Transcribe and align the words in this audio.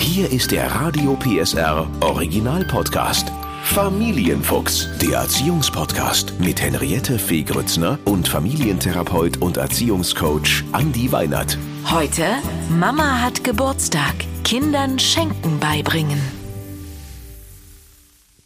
Hier 0.00 0.32
ist 0.32 0.50
der 0.50 0.66
Radio 0.74 1.14
PSR 1.14 1.86
Original 2.00 2.64
Podcast. 2.64 3.30
Familienfuchs, 3.64 4.88
der 4.98 5.18
Erziehungspodcast 5.18 6.40
mit 6.40 6.60
Henriette 6.60 7.18
Fee 7.18 7.42
Grützner 7.42 7.98
und 8.06 8.26
Familientherapeut 8.26 9.36
und 9.42 9.58
Erziehungscoach 9.58 10.64
Andi 10.72 11.12
Weinert. 11.12 11.58
Heute 11.88 12.24
Mama 12.70 13.20
hat 13.20 13.44
Geburtstag. 13.44 14.14
Kindern 14.42 14.98
Schenken 14.98 15.60
beibringen. 15.60 16.39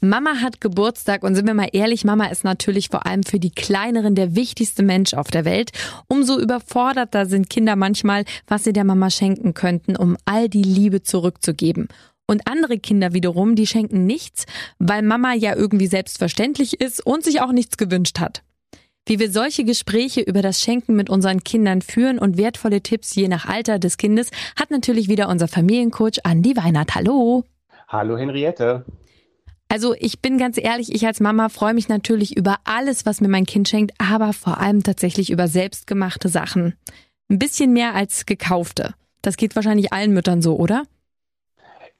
Mama 0.05 0.37
hat 0.41 0.61
Geburtstag 0.61 1.23
und 1.23 1.35
sind 1.35 1.47
wir 1.47 1.55
mal 1.55 1.69
ehrlich, 1.73 2.05
Mama 2.05 2.27
ist 2.27 2.45
natürlich 2.45 2.89
vor 2.89 3.07
allem 3.07 3.23
für 3.23 3.39
die 3.39 3.51
Kleineren 3.51 4.15
der 4.15 4.35
wichtigste 4.35 4.83
Mensch 4.83 5.15
auf 5.15 5.29
der 5.29 5.45
Welt. 5.45 5.71
Umso 6.09 6.39
überforderter 6.39 7.27
sind 7.27 7.51
Kinder 7.51 7.77
manchmal, 7.77 8.25
was 8.47 8.65
sie 8.65 8.73
der 8.73 8.85
Mama 8.85 9.11
schenken 9.11 9.55
könnten, 9.55 9.97
um 9.97 10.17
all 10.25 10.49
die 10.49 10.63
Liebe 10.63 11.03
zurückzugeben. 11.03 11.89
Und 12.27 12.47
andere 12.47 12.79
Kinder 12.79 13.13
wiederum, 13.13 13.55
die 13.55 13.67
schenken 13.67 14.07
nichts, 14.07 14.47
weil 14.79 15.03
Mama 15.03 15.35
ja 15.35 15.55
irgendwie 15.55 15.87
selbstverständlich 15.87 16.81
ist 16.81 17.05
und 17.05 17.23
sich 17.23 17.41
auch 17.41 17.53
nichts 17.53 17.77
gewünscht 17.77 18.19
hat. 18.19 18.43
Wie 19.07 19.19
wir 19.19 19.31
solche 19.31 19.65
Gespräche 19.65 20.23
über 20.23 20.41
das 20.41 20.63
Schenken 20.63 20.97
mit 20.97 21.11
unseren 21.11 21.45
Kindern 21.45 21.83
führen 21.83 22.19
und 22.19 22.39
wertvolle 22.39 22.81
Tipps 22.81 23.15
je 23.15 23.29
nach 23.29 23.45
Alter 23.47 23.79
des 23.79 23.99
Kindes, 23.99 24.31
hat 24.59 24.71
natürlich 24.71 25.09
wieder 25.09 25.29
unser 25.29 25.47
Familiencoach 25.47 26.25
Andi 26.25 26.57
Weinert. 26.57 26.95
Hallo. 26.95 27.45
Hallo 27.89 28.17
Henriette. 28.17 28.87
Also 29.69 29.95
ich 29.99 30.21
bin 30.21 30.39
ganz 30.39 30.59
ehrlich, 30.59 30.95
ich 30.95 31.07
als 31.07 31.21
Mama 31.21 31.49
freue 31.49 31.75
mich 31.75 31.89
natürlich 31.89 32.37
über 32.37 32.59
alles, 32.65 33.07
was 33.07 33.21
mir 33.21 33.29
mein 33.29 33.47
Kind 33.47 33.69
schenkt, 33.69 33.93
aber 33.99 34.33
vor 34.33 34.61
allem 34.61 34.83
tatsächlich 34.83 35.31
über 35.31 35.49
selbstgemachte 35.49 36.29
Sachen. 36.29 36.75
Ein 37.29 37.39
bisschen 37.39 37.73
mehr 37.73 37.95
als 37.95 38.27
gekaufte. 38.27 38.95
Das 39.23 39.37
geht 39.37 39.57
wahrscheinlich 39.57 39.93
allen 39.93 40.13
Müttern 40.13 40.43
so, 40.43 40.57
oder? 40.57 40.83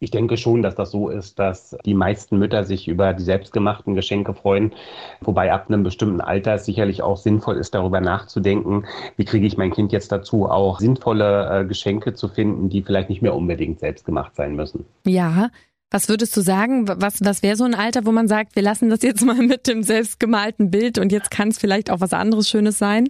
Ich 0.01 0.11
denke 0.11 0.37
schon, 0.37 0.61
dass 0.61 0.75
das 0.75 0.91
so 0.91 1.09
ist, 1.09 1.39
dass 1.39 1.77
die 1.87 1.95
meisten 1.95 2.39
Mütter 2.39 2.65
sich 2.65 2.89
über 2.89 3.15
die 3.15 3.23
selbstgemachten 3.23 3.95
Geschenke 3.95 4.35
freuen, 4.35 4.75
wobei 5.23 5.51
ab 5.51 5.67
einem 5.69 5.83
bestimmten 5.83 6.21
Alter 6.21 6.55
es 6.55 6.67
sicherlich 6.67 7.01
auch 7.01 7.17
sinnvoll 7.17 7.57
ist, 7.57 7.75
darüber 7.75 8.01
nachzudenken, 8.03 8.85
wie 9.17 9.25
kriege 9.25 9.47
ich 9.47 9.57
mein 9.57 9.73
Kind 9.73 9.93
jetzt 9.93 10.13
dazu, 10.13 10.47
auch 10.47 10.79
sinnvolle 10.81 11.61
äh, 11.61 11.65
Geschenke 11.65 12.13
zu 12.13 12.29
finden, 12.29 12.69
die 12.69 12.83
vielleicht 12.83 13.09
nicht 13.09 13.23
mehr 13.23 13.35
unbedingt 13.35 13.81
selbstgemacht 13.81 14.37
sein 14.37 14.55
müssen. 14.57 14.85
Ja, 15.07 15.49
was 15.95 16.09
würdest 16.09 16.37
du 16.37 16.41
sagen? 16.41 16.89
Was, 16.89 17.21
was 17.21 17.45
wäre 17.45 17.55
so 17.55 17.63
ein 17.63 17.77
Alter, 17.77 18.05
wo 18.05 18.11
man 18.11 18.27
sagt, 18.27 18.57
wir 18.57 18.63
lassen 18.63 18.91
das 18.91 19.03
jetzt 19.03 19.25
mal 19.25 19.37
mit 19.47 19.69
dem 19.69 19.85
selbstgemalten 19.85 20.73
Bild 20.73 20.99
und 20.99 21.13
jetzt 21.13 21.31
kann 21.31 21.49
es 21.49 21.59
vielleicht 21.59 21.89
auch 21.89 22.01
was 22.01 22.13
anderes 22.13 22.49
Schönes 22.49 22.79
sein? 22.79 23.09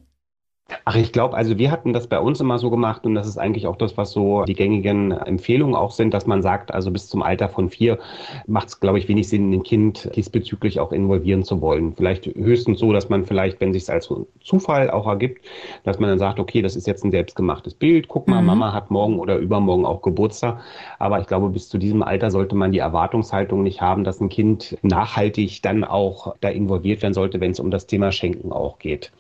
Ach, 0.87 0.97
ich 0.97 1.13
glaube, 1.13 1.37
also 1.37 1.59
wir 1.59 1.71
hatten 1.71 1.93
das 1.93 2.07
bei 2.07 2.19
uns 2.19 2.41
immer 2.41 2.59
so 2.59 2.71
gemacht 2.71 3.05
und 3.05 3.15
das 3.15 3.27
ist 3.27 3.37
eigentlich 3.37 3.67
auch 3.67 3.77
das, 3.77 3.99
was 3.99 4.13
so 4.13 4.45
die 4.45 4.55
gängigen 4.55 5.13
Empfehlungen 5.13 5.75
auch 5.75 5.91
sind, 5.91 6.15
dass 6.15 6.27
man 6.27 6.41
sagt, 6.41 6.73
also 6.73 6.91
bis 6.91 7.07
zum 7.09 7.23
Alter 7.23 7.51
von 7.51 7.69
vier 7.69 7.99
macht 8.47 8.69
es, 8.69 8.81
glaube 8.81 8.99
ich, 8.99 9.07
wenig 9.07 9.29
Sinn, 9.29 9.53
ein 9.53 9.63
Kind 9.63 10.11
diesbezüglich 10.17 10.81
auch 10.81 10.93
involvieren 10.93 11.45
zu 11.45 11.61
wollen. 11.61 11.95
Vielleicht 11.95 12.27
höchstens 12.27 12.79
so, 12.79 12.95
dass 12.95 13.11
man 13.11 13.27
vielleicht, 13.27 13.61
wenn 13.61 13.75
sich 13.75 13.91
als 13.91 14.11
Zufall 14.43 14.91
auch 14.91 15.07
ergibt, 15.07 15.45
dass 15.83 15.99
man 15.99 16.09
dann 16.09 16.19
sagt, 16.19 16.41
okay, 16.41 16.63
das 16.63 16.77
ist 16.77 16.87
jetzt 16.87 17.05
ein 17.05 17.11
selbstgemachtes 17.11 17.75
Bild, 17.75 18.09
guck 18.09 18.27
mal, 18.27 18.41
mhm. 18.41 18.47
Mama 18.47 18.73
hat 18.73 18.91
morgen 18.91 19.19
oder 19.19 19.37
übermorgen 19.37 19.85
auch 19.85 20.01
Geburtstag. 20.01 20.61
Aber 20.99 21.21
ich 21.21 21.27
glaube, 21.27 21.51
bis 21.51 21.69
zu 21.69 21.77
diesem 21.77 22.03
Alter 22.03 22.31
sollte 22.31 22.57
man 22.57 22.73
die 22.73 22.79
Erwartungshaltung 22.79 23.63
nicht 23.63 23.83
haben, 23.83 24.03
dass 24.03 24.19
ein 24.19 24.31
Kind 24.31 24.79
nachhaltig 24.81 25.61
dann 25.61 25.85
auch 25.85 26.35
da 26.41 26.49
involviert 26.49 27.03
werden 27.03 27.15
sollte, 27.15 27.41
wenn 27.41 27.51
es 27.51 27.61
um 27.61 27.71
das 27.71 27.87
Thema 27.87 28.13
Schenken 28.13 28.51
auch 28.51 28.79
geht. 28.79 29.13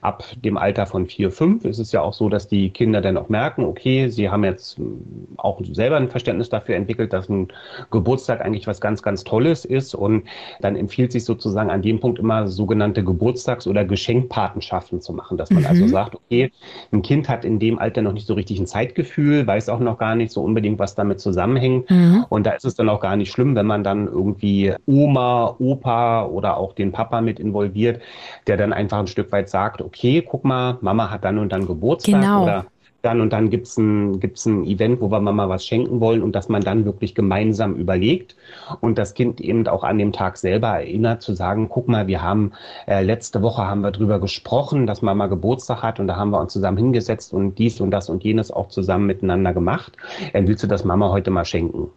Ab 0.00 0.24
dem 0.42 0.56
Alter 0.56 0.85
von 0.86 1.06
vier, 1.06 1.30
fünf 1.30 1.64
ist 1.64 1.78
es 1.78 1.92
ja 1.92 2.00
auch 2.00 2.14
so, 2.14 2.28
dass 2.28 2.48
die 2.48 2.70
Kinder 2.70 3.00
dann 3.00 3.16
auch 3.16 3.28
merken, 3.28 3.64
okay, 3.64 4.08
sie 4.08 4.30
haben 4.30 4.44
jetzt 4.44 4.78
hm, 4.78 5.36
auch 5.36 5.60
selber 5.72 5.96
ein 5.96 6.08
Verständnis 6.08 6.48
dafür 6.48 6.76
entwickelt, 6.76 7.12
dass 7.12 7.28
ein 7.28 7.48
Geburtstag 7.90 8.40
eigentlich 8.40 8.66
was 8.66 8.80
ganz, 8.80 9.02
ganz 9.02 9.24
Tolles 9.24 9.64
ist. 9.64 9.94
Und 9.94 10.24
dann 10.60 10.76
empfiehlt 10.76 11.12
sich 11.12 11.24
sozusagen 11.24 11.70
an 11.70 11.82
dem 11.82 12.00
Punkt 12.00 12.18
immer 12.18 12.48
sogenannte 12.48 13.02
Geburtstags- 13.02 13.66
oder 13.66 13.84
Geschenkpatenschaften 13.84 15.00
zu 15.00 15.12
machen, 15.12 15.36
dass 15.36 15.50
man 15.50 15.62
mhm. 15.62 15.68
also 15.68 15.88
sagt, 15.88 16.14
okay, 16.14 16.50
ein 16.92 17.02
Kind 17.02 17.28
hat 17.28 17.44
in 17.44 17.58
dem 17.58 17.78
Alter 17.78 18.02
noch 18.02 18.12
nicht 18.12 18.26
so 18.26 18.34
richtig 18.34 18.58
ein 18.58 18.66
Zeitgefühl, 18.66 19.46
weiß 19.46 19.68
auch 19.68 19.80
noch 19.80 19.98
gar 19.98 20.14
nicht 20.14 20.32
so 20.32 20.42
unbedingt, 20.42 20.78
was 20.78 20.94
damit 20.94 21.20
zusammenhängt. 21.20 21.90
Mhm. 21.90 22.24
Und 22.28 22.46
da 22.46 22.52
ist 22.52 22.64
es 22.64 22.74
dann 22.74 22.88
auch 22.88 23.00
gar 23.00 23.16
nicht 23.16 23.30
schlimm, 23.30 23.54
wenn 23.56 23.66
man 23.66 23.84
dann 23.84 24.06
irgendwie 24.06 24.74
Oma, 24.86 25.56
Opa 25.58 26.26
oder 26.26 26.56
auch 26.56 26.72
den 26.72 26.92
Papa 26.92 27.20
mit 27.20 27.40
involviert, 27.40 28.00
der 28.46 28.56
dann 28.56 28.72
einfach 28.72 28.98
ein 28.98 29.06
Stück 29.06 29.32
weit 29.32 29.48
sagt, 29.48 29.82
okay, 29.82 30.22
guck 30.22 30.44
mal, 30.44 30.75
Mama 30.82 31.10
hat 31.10 31.24
dann 31.24 31.38
und 31.38 31.52
dann 31.52 31.66
Geburtstag 31.66 32.20
genau. 32.20 32.42
oder 32.44 32.66
dann 33.06 33.20
und 33.20 33.32
dann 33.32 33.50
gibt's 33.50 33.76
ein, 33.76 34.18
gibt's 34.18 34.46
ein 34.46 34.64
Event, 34.64 35.00
wo 35.00 35.10
wir 35.10 35.20
Mama 35.20 35.48
was 35.48 35.64
schenken 35.64 36.00
wollen 36.00 36.22
und 36.22 36.32
dass 36.34 36.48
man 36.48 36.62
dann 36.62 36.84
wirklich 36.84 37.14
gemeinsam 37.14 37.76
überlegt 37.76 38.34
und 38.80 38.98
das 38.98 39.14
Kind 39.14 39.40
eben 39.40 39.66
auch 39.68 39.84
an 39.84 39.98
dem 39.98 40.12
Tag 40.12 40.36
selber 40.36 40.68
erinnert, 40.68 41.22
zu 41.22 41.34
sagen, 41.34 41.68
guck 41.68 41.86
mal, 41.86 42.08
wir 42.08 42.20
haben 42.20 42.52
äh, 42.86 43.02
letzte 43.02 43.42
Woche 43.42 43.64
haben 43.64 43.82
wir 43.82 43.92
drüber 43.92 44.18
gesprochen, 44.18 44.86
dass 44.86 45.02
Mama 45.02 45.28
Geburtstag 45.28 45.82
hat 45.82 46.00
und 46.00 46.08
da 46.08 46.16
haben 46.16 46.30
wir 46.30 46.40
uns 46.40 46.52
zusammen 46.52 46.78
hingesetzt 46.78 47.32
und 47.32 47.56
dies 47.58 47.80
und 47.80 47.92
das 47.92 48.08
und 48.08 48.24
jenes 48.24 48.50
auch 48.50 48.68
zusammen 48.68 49.06
miteinander 49.06 49.52
gemacht. 49.52 49.92
Äh, 50.32 50.42
willst 50.46 50.64
du 50.64 50.66
das 50.66 50.84
Mama 50.84 51.10
heute 51.10 51.30
mal 51.30 51.44
schenken? 51.44 51.90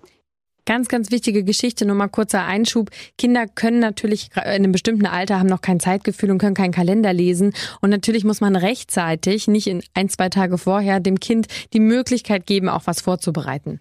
Ganz, 0.70 0.88
ganz 0.88 1.10
wichtige 1.10 1.44
Geschichte, 1.44 1.84
nur 1.88 1.96
mal 1.96 2.10
kurzer 2.10 2.46
Einschub. 2.46 2.92
Kinder 3.18 3.48
können 3.48 3.80
natürlich 3.80 4.30
in 4.36 4.44
einem 4.44 4.72
bestimmten 4.72 5.08
Alter 5.08 5.40
haben 5.40 5.50
noch 5.50 5.62
kein 5.62 5.80
Zeitgefühl 5.80 6.30
und 6.30 6.38
können 6.38 6.54
keinen 6.54 6.72
Kalender 6.72 7.12
lesen. 7.12 7.54
Und 7.82 7.90
natürlich 7.90 8.24
muss 8.24 8.40
man 8.40 8.56
rechtzeitig, 8.56 9.48
nicht 9.48 9.66
in 9.66 9.82
ein, 9.96 10.10
zwei 10.10 10.30
Tage 10.30 10.60
vorher, 10.60 11.00
dem 11.00 11.20
Kind 11.20 11.48
die 11.74 11.80
Möglichkeit 11.80 12.46
geben, 12.46 12.70
auch 12.70 12.84
was 12.86 13.02
vorzubereiten. 13.02 13.80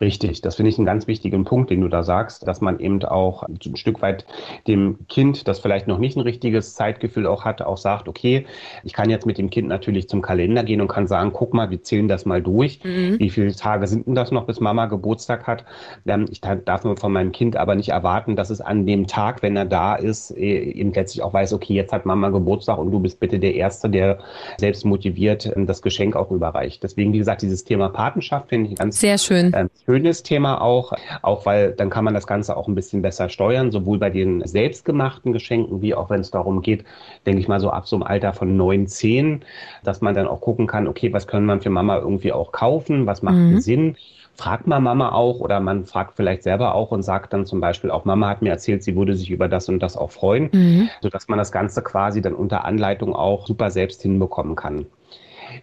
Richtig, 0.00 0.42
das 0.42 0.54
finde 0.54 0.70
ich 0.70 0.78
einen 0.78 0.86
ganz 0.86 1.08
wichtigen 1.08 1.44
Punkt, 1.44 1.70
den 1.70 1.80
du 1.80 1.88
da 1.88 2.04
sagst, 2.04 2.46
dass 2.46 2.60
man 2.60 2.78
eben 2.78 3.02
auch 3.02 3.42
ein 3.42 3.58
Stück 3.74 4.00
weit 4.00 4.26
dem 4.68 4.98
Kind, 5.08 5.48
das 5.48 5.58
vielleicht 5.58 5.88
noch 5.88 5.98
nicht 5.98 6.16
ein 6.16 6.20
richtiges 6.20 6.74
Zeitgefühl 6.74 7.26
auch 7.26 7.44
hat, 7.44 7.62
auch 7.62 7.78
sagt, 7.78 8.06
okay, 8.06 8.46
ich 8.84 8.92
kann 8.92 9.10
jetzt 9.10 9.26
mit 9.26 9.38
dem 9.38 9.50
Kind 9.50 9.66
natürlich 9.66 10.08
zum 10.08 10.22
Kalender 10.22 10.62
gehen 10.62 10.80
und 10.80 10.86
kann 10.86 11.08
sagen, 11.08 11.32
guck 11.32 11.52
mal, 11.52 11.70
wir 11.70 11.82
zählen 11.82 12.06
das 12.06 12.26
mal 12.26 12.40
durch. 12.40 12.78
Mhm. 12.84 13.18
Wie 13.18 13.30
viele 13.30 13.52
Tage 13.56 13.88
sind 13.88 14.06
denn 14.06 14.14
das 14.14 14.30
noch, 14.30 14.46
bis 14.46 14.60
Mama 14.60 14.86
Geburtstag 14.86 15.48
hat? 15.48 15.64
Ähm, 16.06 16.26
ich 16.30 16.40
darf 16.40 16.82
von 16.82 17.12
meinem 17.12 17.32
Kind 17.32 17.56
aber 17.56 17.74
nicht 17.74 17.88
erwarten, 17.88 18.36
dass 18.36 18.50
es 18.50 18.60
an 18.60 18.86
dem 18.86 19.08
Tag, 19.08 19.42
wenn 19.42 19.56
er 19.56 19.64
da 19.64 19.96
ist, 19.96 20.30
äh, 20.30 20.60
eben 20.60 20.92
letztlich 20.92 21.24
auch 21.24 21.32
weiß, 21.32 21.52
okay, 21.54 21.74
jetzt 21.74 21.92
hat 21.92 22.06
Mama 22.06 22.28
Geburtstag 22.28 22.78
und 22.78 22.92
du 22.92 23.00
bist 23.00 23.18
bitte 23.18 23.40
der 23.40 23.56
Erste, 23.56 23.90
der 23.90 24.18
selbst 24.58 24.84
motiviert 24.84 25.50
ähm, 25.56 25.66
das 25.66 25.82
Geschenk 25.82 26.14
auch 26.14 26.30
überreicht. 26.30 26.84
Deswegen, 26.84 27.12
wie 27.12 27.18
gesagt, 27.18 27.42
dieses 27.42 27.64
Thema 27.64 27.88
Patenschaft 27.88 28.48
finde 28.48 28.70
ich 28.70 28.76
ganz 28.76 29.00
sehr 29.00 29.18
schön. 29.18 29.52
Ähm, 29.56 29.68
schönes 29.88 30.22
Thema 30.22 30.60
auch, 30.60 30.92
auch 31.22 31.46
weil 31.46 31.72
dann 31.72 31.88
kann 31.88 32.04
man 32.04 32.12
das 32.12 32.26
Ganze 32.26 32.56
auch 32.56 32.68
ein 32.68 32.74
bisschen 32.74 33.00
besser 33.00 33.30
steuern, 33.30 33.72
sowohl 33.72 33.98
bei 33.98 34.10
den 34.10 34.46
selbstgemachten 34.46 35.32
Geschenken, 35.32 35.80
wie 35.80 35.94
auch 35.94 36.10
wenn 36.10 36.20
es 36.20 36.30
darum 36.30 36.60
geht, 36.60 36.84
denke 37.24 37.40
ich 37.40 37.48
mal 37.48 37.58
so 37.58 37.70
ab 37.70 37.88
so 37.88 37.96
einem 37.96 38.02
Alter 38.02 38.34
von 38.34 38.54
neun, 38.54 38.86
zehn, 38.86 39.40
dass 39.84 40.02
man 40.02 40.14
dann 40.14 40.28
auch 40.28 40.42
gucken 40.42 40.66
kann, 40.66 40.86
okay, 40.86 41.12
was 41.14 41.26
können 41.26 41.46
man 41.46 41.62
für 41.62 41.70
Mama 41.70 41.96
irgendwie 41.96 42.32
auch 42.32 42.52
kaufen, 42.52 43.06
was 43.06 43.22
macht 43.22 43.36
mhm. 43.36 43.60
Sinn, 43.60 43.96
fragt 44.34 44.66
man 44.66 44.82
Mama 44.82 45.12
auch 45.12 45.40
oder 45.40 45.58
man 45.58 45.86
fragt 45.86 46.16
vielleicht 46.16 46.42
selber 46.42 46.74
auch 46.74 46.90
und 46.90 47.02
sagt 47.02 47.32
dann 47.32 47.46
zum 47.46 47.60
Beispiel 47.60 47.90
auch, 47.90 48.04
Mama 48.04 48.28
hat 48.28 48.42
mir 48.42 48.50
erzählt, 48.50 48.82
sie 48.82 48.94
würde 48.94 49.16
sich 49.16 49.30
über 49.30 49.48
das 49.48 49.70
und 49.70 49.82
das 49.82 49.96
auch 49.96 50.10
freuen, 50.10 50.50
mhm. 50.52 50.90
sodass 51.00 51.28
man 51.28 51.38
das 51.38 51.50
Ganze 51.50 51.80
quasi 51.82 52.20
dann 52.20 52.34
unter 52.34 52.66
Anleitung 52.66 53.16
auch 53.16 53.46
super 53.46 53.70
selbst 53.70 54.02
hinbekommen 54.02 54.54
kann. 54.54 54.84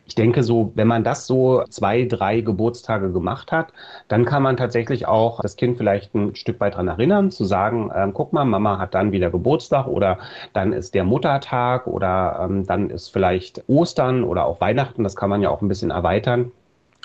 Ich 0.05 0.15
denke 0.15 0.43
so, 0.43 0.71
wenn 0.75 0.87
man 0.87 1.03
das 1.03 1.27
so 1.27 1.63
zwei, 1.69 2.05
drei 2.05 2.41
Geburtstage 2.41 3.11
gemacht 3.11 3.51
hat, 3.51 3.73
dann 4.07 4.25
kann 4.25 4.43
man 4.43 4.57
tatsächlich 4.57 5.07
auch 5.07 5.41
das 5.41 5.55
Kind 5.55 5.77
vielleicht 5.77 6.13
ein 6.15 6.35
Stück 6.35 6.59
weit 6.59 6.73
daran 6.73 6.87
erinnern, 6.87 7.31
zu 7.31 7.45
sagen, 7.45 7.91
ähm, 7.95 8.13
guck 8.13 8.33
mal, 8.33 8.45
Mama 8.45 8.77
hat 8.77 8.93
dann 8.93 9.11
wieder 9.11 9.31
Geburtstag 9.31 9.87
oder 9.87 10.19
dann 10.53 10.73
ist 10.73 10.93
der 10.93 11.03
Muttertag 11.03 11.87
oder 11.87 12.39
ähm, 12.41 12.65
dann 12.65 12.89
ist 12.89 13.09
vielleicht 13.09 13.63
Ostern 13.67 14.23
oder 14.23 14.45
auch 14.45 14.61
Weihnachten. 14.61 15.03
Das 15.03 15.15
kann 15.15 15.29
man 15.29 15.41
ja 15.41 15.49
auch 15.49 15.61
ein 15.61 15.67
bisschen 15.67 15.91
erweitern. 15.91 16.51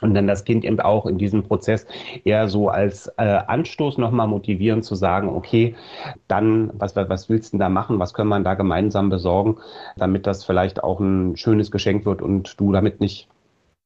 Und 0.01 0.15
dann 0.15 0.27
das 0.27 0.45
Kind 0.45 0.65
eben 0.65 0.81
auch 0.81 1.07
in 1.07 1.19
diesem 1.19 1.43
Prozess 1.43 1.87
eher 2.25 2.49
so 2.49 2.69
als 2.69 3.09
äh, 3.19 3.23
Anstoß 3.47 3.99
nochmal 3.99 4.29
motivieren 4.29 4.83
zu 4.83 4.95
sagen, 4.95 5.29
okay, 5.29 5.75
dann, 6.29 6.71
was, 6.75 6.97
was 6.97 7.29
willst 7.29 7.53
du 7.53 7.57
denn 7.57 7.61
da 7.61 7.69
machen? 7.69 7.99
Was 7.99 8.15
können 8.15 8.29
wir 8.29 8.41
da 8.41 8.55
gemeinsam 8.55 9.11
besorgen, 9.11 9.59
damit 9.97 10.27
das 10.27 10.45
vielleicht 10.45 10.83
auch 10.83 11.01
ein 11.01 11.37
schönes 11.37 11.71
Geschenk 11.71 12.07
wird 12.07 12.23
und 12.23 12.59
du 12.59 12.73
damit 12.73 13.01
nicht 13.01 13.29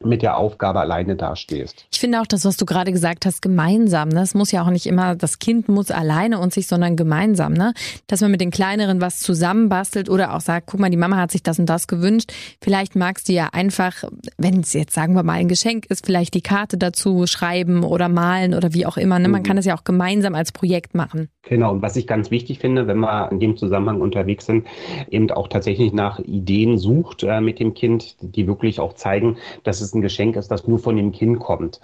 mit 0.04 0.22
der 0.22 0.36
Aufgabe 0.36 0.80
alleine 0.80 1.16
dastehst. 1.16 1.86
Ich 1.92 2.00
finde 2.00 2.20
auch 2.20 2.26
das, 2.26 2.44
was 2.44 2.56
du 2.56 2.64
gerade 2.64 2.92
gesagt 2.92 3.26
hast, 3.26 3.42
gemeinsam. 3.42 4.08
Ne? 4.08 4.20
Es 4.20 4.34
muss 4.34 4.52
ja 4.52 4.62
auch 4.62 4.70
nicht 4.70 4.86
immer, 4.86 5.14
das 5.14 5.38
Kind 5.38 5.68
muss 5.68 5.90
alleine 5.90 6.38
und 6.38 6.52
sich, 6.52 6.66
sondern 6.66 6.96
gemeinsam. 6.96 7.52
Ne? 7.52 7.72
Dass 8.06 8.20
man 8.20 8.30
mit 8.30 8.40
den 8.40 8.50
Kleineren 8.50 9.00
was 9.00 9.20
zusammenbastelt 9.20 10.08
oder 10.08 10.34
auch 10.34 10.40
sagt, 10.40 10.66
guck 10.66 10.80
mal, 10.80 10.90
die 10.90 10.96
Mama 10.96 11.16
hat 11.16 11.30
sich 11.30 11.42
das 11.42 11.58
und 11.58 11.66
das 11.66 11.86
gewünscht. 11.86 12.32
Vielleicht 12.60 12.96
magst 12.96 13.28
du 13.28 13.32
ja 13.32 13.48
einfach, 13.52 14.04
wenn 14.38 14.60
es 14.60 14.72
jetzt, 14.72 14.94
sagen 14.94 15.14
wir 15.14 15.22
mal, 15.22 15.34
ein 15.34 15.48
Geschenk 15.48 15.86
ist, 15.86 16.06
vielleicht 16.06 16.34
die 16.34 16.42
Karte 16.42 16.76
dazu 16.78 17.26
schreiben 17.26 17.84
oder 17.84 18.08
malen 18.08 18.54
oder 18.54 18.74
wie 18.74 18.86
auch 18.86 18.96
immer. 18.96 19.18
Ne? 19.18 19.28
Man 19.28 19.42
mhm. 19.42 19.46
kann 19.46 19.56
das 19.56 19.64
ja 19.64 19.76
auch 19.76 19.84
gemeinsam 19.84 20.34
als 20.34 20.52
Projekt 20.52 20.94
machen. 20.94 21.28
Genau, 21.42 21.72
und 21.72 21.82
was 21.82 21.96
ich 21.96 22.06
ganz 22.06 22.30
wichtig 22.30 22.58
finde, 22.58 22.86
wenn 22.86 22.98
wir 22.98 23.30
in 23.30 23.38
dem 23.38 23.56
Zusammenhang 23.56 24.00
unterwegs 24.00 24.46
sind, 24.46 24.66
eben 25.10 25.30
auch 25.30 25.48
tatsächlich 25.48 25.92
nach 25.92 26.18
Ideen 26.20 26.78
sucht 26.78 27.22
äh, 27.22 27.40
mit 27.40 27.60
dem 27.60 27.74
Kind, 27.74 28.16
die 28.20 28.46
wirklich 28.46 28.80
auch 28.80 28.94
zeigen, 28.94 29.36
dass 29.62 29.80
es 29.80 29.93
ein 29.94 30.02
Geschenk 30.02 30.36
ist, 30.36 30.50
das 30.50 30.66
nur 30.66 30.78
von 30.78 30.96
dem 30.96 31.12
Kind 31.12 31.38
kommt. 31.38 31.80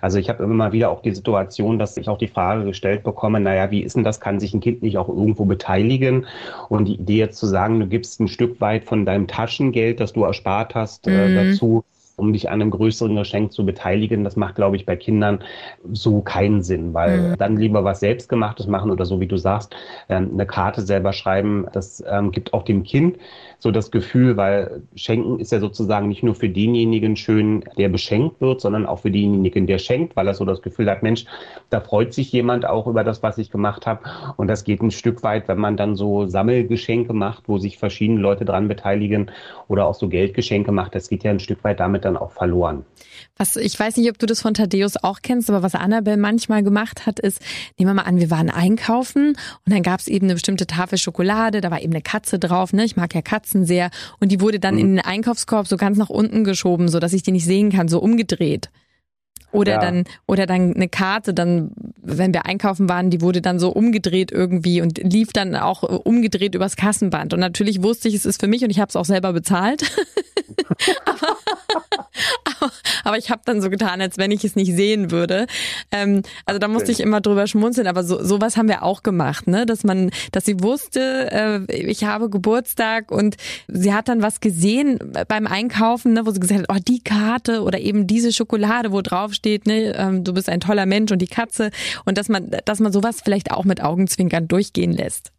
Also 0.00 0.18
ich 0.18 0.28
habe 0.28 0.42
immer 0.44 0.54
mal 0.54 0.72
wieder 0.72 0.90
auch 0.90 1.02
die 1.02 1.14
Situation, 1.14 1.78
dass 1.78 1.96
ich 1.96 2.08
auch 2.08 2.18
die 2.18 2.28
Frage 2.28 2.64
gestellt 2.64 3.02
bekomme, 3.02 3.40
naja, 3.40 3.70
wie 3.70 3.82
ist 3.82 3.96
denn 3.96 4.04
das? 4.04 4.20
Kann 4.20 4.40
sich 4.40 4.54
ein 4.54 4.60
Kind 4.60 4.82
nicht 4.82 4.98
auch 4.98 5.08
irgendwo 5.08 5.44
beteiligen? 5.44 6.26
Und 6.68 6.86
die 6.86 6.94
Idee 6.94 7.18
jetzt 7.18 7.38
zu 7.38 7.46
sagen, 7.46 7.80
du 7.80 7.86
gibst 7.86 8.20
ein 8.20 8.28
Stück 8.28 8.60
weit 8.60 8.84
von 8.84 9.04
deinem 9.06 9.26
Taschengeld, 9.26 10.00
das 10.00 10.12
du 10.12 10.24
erspart 10.24 10.74
hast, 10.74 11.06
äh, 11.06 11.10
mhm. 11.10 11.36
äh, 11.36 11.50
dazu, 11.50 11.84
um 12.16 12.32
dich 12.32 12.48
an 12.48 12.60
einem 12.60 12.70
größeren 12.70 13.16
Geschenk 13.16 13.52
zu 13.52 13.66
beteiligen. 13.66 14.24
Das 14.24 14.36
macht, 14.36 14.54
glaube 14.54 14.76
ich, 14.76 14.86
bei 14.86 14.96
Kindern 14.96 15.40
so 15.92 16.20
keinen 16.20 16.62
Sinn, 16.62 16.94
weil 16.94 17.30
mhm. 17.30 17.36
dann 17.38 17.56
lieber 17.56 17.84
was 17.84 18.00
Selbstgemachtes 18.00 18.66
machen 18.66 18.90
oder 18.90 19.04
so, 19.04 19.20
wie 19.20 19.26
du 19.26 19.36
sagst, 19.36 19.74
ähm, 20.08 20.30
eine 20.32 20.46
Karte 20.46 20.82
selber 20.82 21.12
schreiben. 21.12 21.66
Das 21.72 22.02
ähm, 22.06 22.30
gibt 22.30 22.52
auch 22.52 22.62
dem 22.62 22.84
Kind 22.84 23.16
so 23.64 23.70
das 23.70 23.90
Gefühl, 23.90 24.36
weil 24.36 24.82
Schenken 24.94 25.40
ist 25.40 25.50
ja 25.50 25.58
sozusagen 25.58 26.06
nicht 26.08 26.22
nur 26.22 26.34
für 26.34 26.50
denjenigen 26.50 27.16
schön, 27.16 27.64
der 27.78 27.88
beschenkt 27.88 28.42
wird, 28.42 28.60
sondern 28.60 28.84
auch 28.84 28.98
für 28.98 29.10
denjenigen, 29.10 29.66
der 29.66 29.78
schenkt, 29.78 30.16
weil 30.16 30.28
er 30.28 30.34
so 30.34 30.44
das 30.44 30.60
Gefühl 30.60 30.90
hat, 30.90 31.02
Mensch, 31.02 31.24
da 31.70 31.80
freut 31.80 32.12
sich 32.12 32.30
jemand 32.30 32.66
auch 32.66 32.86
über 32.86 33.04
das, 33.04 33.22
was 33.22 33.38
ich 33.38 33.50
gemacht 33.50 33.86
habe. 33.86 34.02
Und 34.36 34.48
das 34.48 34.64
geht 34.64 34.82
ein 34.82 34.90
Stück 34.90 35.22
weit, 35.22 35.48
wenn 35.48 35.56
man 35.56 35.78
dann 35.78 35.96
so 35.96 36.26
Sammelgeschenke 36.26 37.14
macht, 37.14 37.44
wo 37.48 37.56
sich 37.56 37.78
verschiedene 37.78 38.20
Leute 38.20 38.44
dran 38.44 38.68
beteiligen 38.68 39.30
oder 39.66 39.86
auch 39.86 39.94
so 39.94 40.10
Geldgeschenke 40.10 40.70
macht. 40.70 40.94
Das 40.94 41.08
geht 41.08 41.24
ja 41.24 41.30
ein 41.30 41.40
Stück 41.40 41.64
weit 41.64 41.80
damit 41.80 42.04
dann 42.04 42.18
auch 42.18 42.32
verloren. 42.32 42.84
Was, 43.36 43.56
ich 43.56 43.78
weiß 43.80 43.96
nicht, 43.96 44.10
ob 44.10 44.18
du 44.18 44.26
das 44.26 44.42
von 44.42 44.52
Thaddeus 44.52 45.02
auch 45.02 45.20
kennst, 45.22 45.48
aber 45.48 45.62
was 45.62 45.74
Annabelle 45.74 46.18
manchmal 46.18 46.62
gemacht 46.62 47.06
hat, 47.06 47.18
ist, 47.18 47.40
nehmen 47.78 47.90
wir 47.90 47.94
mal 47.94 48.02
an, 48.02 48.20
wir 48.20 48.30
waren 48.30 48.50
einkaufen 48.50 49.28
und 49.64 49.72
dann 49.72 49.82
gab 49.82 50.00
es 50.00 50.06
eben 50.06 50.26
eine 50.26 50.34
bestimmte 50.34 50.66
Tafel 50.66 50.98
Schokolade, 50.98 51.60
da 51.60 51.70
war 51.70 51.80
eben 51.80 51.92
eine 51.92 52.02
Katze 52.02 52.38
drauf, 52.38 52.72
ne? 52.72 52.84
Ich 52.84 52.96
mag 52.96 53.14
ja 53.14 53.22
Katzen 53.22 53.53
sehr. 53.62 53.90
Und 54.18 54.32
die 54.32 54.40
wurde 54.40 54.58
dann 54.58 54.74
mhm. 54.74 54.80
in 54.80 54.96
den 54.96 55.04
Einkaufskorb 55.04 55.68
so 55.68 55.76
ganz 55.76 55.96
nach 55.98 56.10
unten 56.10 56.42
geschoben, 56.42 56.88
so 56.88 56.98
dass 56.98 57.12
ich 57.12 57.22
die 57.22 57.32
nicht 57.32 57.44
sehen 57.44 57.70
kann, 57.70 57.86
so 57.86 58.00
umgedreht. 58.00 58.70
Oder 59.54 59.74
ja. 59.74 59.78
dann, 59.78 60.04
oder 60.26 60.46
dann 60.46 60.74
eine 60.74 60.88
Karte, 60.88 61.32
dann, 61.32 61.70
wenn 62.02 62.34
wir 62.34 62.44
einkaufen 62.44 62.88
waren, 62.88 63.10
die 63.10 63.20
wurde 63.20 63.40
dann 63.40 63.60
so 63.60 63.70
umgedreht 63.70 64.32
irgendwie 64.32 64.80
und 64.80 64.98
lief 64.98 65.32
dann 65.32 65.54
auch 65.54 65.84
umgedreht 65.84 66.56
übers 66.56 66.74
Kassenband. 66.74 67.32
Und 67.32 67.38
natürlich 67.38 67.80
wusste 67.80 68.08
ich, 68.08 68.16
es 68.16 68.24
ist 68.24 68.40
für 68.40 68.48
mich 68.48 68.64
und 68.64 68.70
ich 68.70 68.80
habe 68.80 68.88
es 68.88 68.96
auch 68.96 69.04
selber 69.04 69.32
bezahlt. 69.32 69.84
aber, 71.04 71.36
aber, 72.44 72.72
aber, 73.04 73.18
ich 73.18 73.30
habe 73.30 73.42
dann 73.44 73.60
so 73.60 73.70
getan, 73.70 74.00
als 74.00 74.18
wenn 74.18 74.30
ich 74.30 74.44
es 74.44 74.56
nicht 74.56 74.74
sehen 74.74 75.10
würde. 75.10 75.46
Ähm, 75.90 76.22
also 76.46 76.58
da 76.58 76.68
musste 76.68 76.92
ich 76.92 77.00
immer 77.00 77.20
drüber 77.20 77.46
schmunzeln, 77.46 77.86
aber 77.86 78.04
so, 78.04 78.22
sowas 78.22 78.56
haben 78.56 78.68
wir 78.68 78.82
auch 78.82 79.02
gemacht, 79.02 79.46
ne? 79.46 79.66
Dass 79.66 79.84
man, 79.84 80.10
dass 80.32 80.44
sie 80.44 80.60
wusste, 80.60 81.66
äh, 81.68 81.74
ich 81.74 82.04
habe 82.04 82.30
Geburtstag 82.30 83.10
und 83.10 83.36
sie 83.68 83.92
hat 83.92 84.08
dann 84.08 84.22
was 84.22 84.40
gesehen 84.40 84.98
beim 85.28 85.46
Einkaufen, 85.46 86.12
ne, 86.12 86.26
wo 86.26 86.30
sie 86.30 86.40
gesagt 86.40 86.60
hat, 86.60 86.76
oh, 86.76 86.80
die 86.86 87.02
Karte 87.02 87.62
oder 87.62 87.78
eben 87.80 88.06
diese 88.06 88.32
Schokolade, 88.32 88.92
wo 88.92 89.02
drauf 89.02 89.34
steht, 89.34 89.66
ne, 89.66 89.94
ähm, 89.96 90.24
du 90.24 90.32
bist 90.32 90.48
ein 90.48 90.60
toller 90.60 90.86
Mensch 90.86 91.12
und 91.12 91.20
die 91.20 91.26
Katze 91.26 91.70
und 92.04 92.18
dass 92.18 92.28
man, 92.28 92.50
dass 92.64 92.80
man 92.80 92.92
sowas 92.92 93.20
vielleicht 93.22 93.50
auch 93.50 93.64
mit 93.64 93.82
Augenzwinkern 93.82 94.48
durchgehen 94.48 94.92
lässt. 94.92 95.33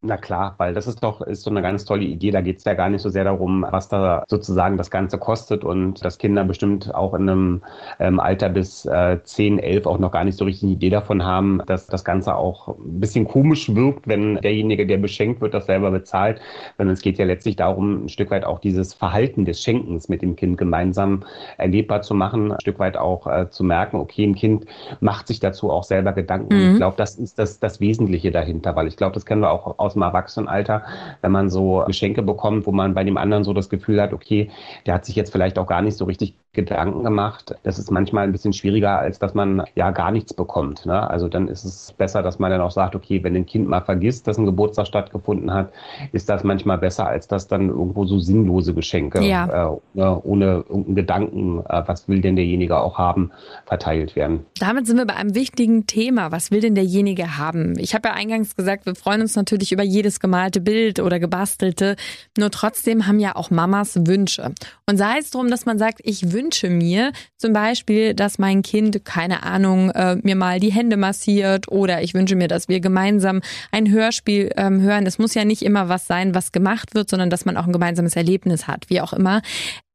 Na 0.00 0.16
klar, 0.16 0.54
weil 0.58 0.74
das 0.74 0.86
ist 0.86 1.02
doch 1.02 1.20
ist 1.22 1.42
so 1.42 1.50
eine 1.50 1.60
ganz 1.60 1.84
tolle 1.84 2.04
Idee. 2.04 2.30
Da 2.30 2.40
geht 2.40 2.58
es 2.58 2.64
ja 2.64 2.74
gar 2.74 2.88
nicht 2.88 3.02
so 3.02 3.08
sehr 3.08 3.24
darum, 3.24 3.66
was 3.68 3.88
da 3.88 4.22
sozusagen 4.28 4.76
das 4.76 4.92
Ganze 4.92 5.18
kostet 5.18 5.64
und 5.64 6.04
dass 6.04 6.18
Kinder 6.18 6.44
bestimmt 6.44 6.94
auch 6.94 7.14
in 7.14 7.28
einem 7.28 7.62
ähm, 7.98 8.20
Alter 8.20 8.48
bis 8.48 8.86
äh, 8.86 9.18
10, 9.20 9.58
11 9.58 9.86
auch 9.86 9.98
noch 9.98 10.12
gar 10.12 10.22
nicht 10.22 10.38
so 10.38 10.44
richtig 10.44 10.62
eine 10.62 10.72
Idee 10.74 10.90
davon 10.90 11.24
haben, 11.24 11.60
dass 11.66 11.88
das 11.88 12.04
Ganze 12.04 12.36
auch 12.36 12.68
ein 12.78 13.00
bisschen 13.00 13.26
komisch 13.26 13.74
wirkt, 13.74 14.06
wenn 14.06 14.36
derjenige, 14.36 14.86
der 14.86 14.98
beschenkt 14.98 15.40
wird, 15.40 15.52
das 15.52 15.66
selber 15.66 15.90
bezahlt. 15.90 16.40
Sondern 16.76 16.94
es 16.94 17.02
geht 17.02 17.18
ja 17.18 17.24
letztlich 17.24 17.56
darum, 17.56 18.04
ein 18.04 18.08
Stück 18.08 18.30
weit 18.30 18.44
auch 18.44 18.60
dieses 18.60 18.94
Verhalten 18.94 19.46
des 19.46 19.60
Schenkens 19.60 20.08
mit 20.08 20.22
dem 20.22 20.36
Kind 20.36 20.58
gemeinsam 20.58 21.24
erlebbar 21.56 22.02
zu 22.02 22.14
machen, 22.14 22.52
ein 22.52 22.60
Stück 22.60 22.78
weit 22.78 22.96
auch 22.96 23.26
äh, 23.26 23.50
zu 23.50 23.64
merken, 23.64 23.96
okay, 23.96 24.22
ein 24.22 24.36
Kind 24.36 24.64
macht 25.00 25.26
sich 25.26 25.40
dazu 25.40 25.72
auch 25.72 25.82
selber 25.82 26.12
Gedanken. 26.12 26.54
Mhm. 26.54 26.70
Ich 26.70 26.76
glaube, 26.76 26.96
das 26.96 27.16
ist 27.16 27.36
das, 27.40 27.58
das 27.58 27.80
Wesentliche 27.80 28.30
dahinter, 28.30 28.76
weil 28.76 28.86
ich 28.86 28.96
glaube, 28.96 29.14
das 29.14 29.26
kennen 29.26 29.42
wir 29.42 29.50
auch 29.50 29.80
aus 29.88 29.94
dem 29.94 30.02
Erwachsenenalter, 30.02 30.82
wenn 31.22 31.32
man 31.32 31.48
so 31.48 31.82
Geschenke 31.86 32.22
bekommt, 32.22 32.66
wo 32.66 32.72
man 32.72 32.94
bei 32.94 33.04
dem 33.04 33.16
anderen 33.16 33.42
so 33.42 33.54
das 33.54 33.70
Gefühl 33.70 34.00
hat, 34.00 34.12
okay, 34.12 34.50
der 34.86 34.94
hat 34.94 35.06
sich 35.06 35.16
jetzt 35.16 35.32
vielleicht 35.32 35.58
auch 35.58 35.66
gar 35.66 35.80
nicht 35.80 35.96
so 35.96 36.04
richtig 36.04 36.34
Gedanken 36.52 37.04
gemacht. 37.04 37.54
Das 37.62 37.78
ist 37.78 37.90
manchmal 37.90 38.24
ein 38.24 38.32
bisschen 38.32 38.52
schwieriger, 38.52 38.98
als 38.98 39.18
dass 39.18 39.32
man 39.32 39.62
ja 39.76 39.92
gar 39.92 40.10
nichts 40.10 40.34
bekommt. 40.34 40.86
Ne? 40.86 41.08
Also 41.08 41.28
dann 41.28 41.46
ist 41.46 41.64
es 41.64 41.92
besser, 41.92 42.22
dass 42.22 42.38
man 42.38 42.50
dann 42.50 42.60
auch 42.60 42.72
sagt, 42.72 42.96
okay, 42.96 43.22
wenn 43.22 43.36
ein 43.36 43.46
Kind 43.46 43.68
mal 43.68 43.80
vergisst, 43.80 44.26
dass 44.26 44.38
ein 44.38 44.44
Geburtstag 44.44 44.86
stattgefunden 44.86 45.52
hat, 45.52 45.72
ist 46.12 46.28
das 46.28 46.42
manchmal 46.42 46.78
besser, 46.78 47.06
als 47.06 47.28
dass 47.28 47.46
dann 47.46 47.68
irgendwo 47.68 48.06
so 48.06 48.18
sinnlose 48.18 48.74
Geschenke 48.74 49.22
ja. 49.24 49.70
äh, 49.70 49.76
ne, 49.94 50.20
ohne 50.24 50.64
irgendeinen 50.68 50.96
Gedanken, 50.96 51.60
äh, 51.68 51.82
was 51.86 52.08
will 52.08 52.20
denn 52.20 52.34
derjenige 52.34 52.78
auch 52.78 52.98
haben, 52.98 53.30
verteilt 53.66 54.16
werden. 54.16 54.44
Damit 54.58 54.86
sind 54.86 54.96
wir 54.96 55.06
bei 55.06 55.14
einem 55.14 55.36
wichtigen 55.36 55.86
Thema. 55.86 56.32
Was 56.32 56.50
will 56.50 56.60
denn 56.60 56.74
derjenige 56.74 57.38
haben? 57.38 57.78
Ich 57.78 57.94
habe 57.94 58.08
ja 58.08 58.14
eingangs 58.14 58.56
gesagt, 58.56 58.86
wir 58.86 58.96
freuen 58.96 59.20
uns 59.20 59.36
natürlich 59.36 59.70
über 59.70 59.77
jedes 59.84 60.20
gemalte 60.20 60.60
Bild 60.60 61.00
oder 61.00 61.18
gebastelte. 61.18 61.96
Nur 62.36 62.50
trotzdem 62.50 63.06
haben 63.06 63.20
ja 63.20 63.36
auch 63.36 63.50
Mamas 63.50 64.06
Wünsche. 64.06 64.52
Und 64.86 64.96
sei 64.96 65.18
es 65.18 65.30
darum, 65.30 65.50
dass 65.50 65.66
man 65.66 65.78
sagt, 65.78 66.00
ich 66.04 66.32
wünsche 66.32 66.58
wünsche 66.58 66.70
mir 66.70 67.12
zum 67.36 67.52
Beispiel, 67.52 68.14
dass 68.14 68.38
mein 68.38 68.62
Kind, 68.62 69.04
keine 69.04 69.42
Ahnung, 69.42 69.90
äh, 69.90 70.16
mir 70.22 70.34
mal 70.34 70.60
die 70.60 70.72
Hände 70.72 70.96
massiert 70.96 71.68
oder 71.68 72.02
ich 72.02 72.14
wünsche 72.14 72.36
mir, 72.36 72.48
dass 72.48 72.68
wir 72.68 72.80
gemeinsam 72.80 73.40
ein 73.70 73.90
Hörspiel 73.90 74.50
ähm, 74.56 74.80
hören. 74.80 75.06
Es 75.06 75.18
muss 75.18 75.34
ja 75.34 75.44
nicht 75.44 75.62
immer 75.62 75.88
was 75.88 76.06
sein, 76.06 76.34
was 76.34 76.52
gemacht 76.52 76.94
wird, 76.94 77.10
sondern 77.10 77.30
dass 77.30 77.44
man 77.44 77.56
auch 77.56 77.66
ein 77.66 77.72
gemeinsames 77.72 78.16
Erlebnis 78.16 78.66
hat, 78.66 78.86
wie 78.88 79.00
auch 79.00 79.12
immer. 79.12 79.42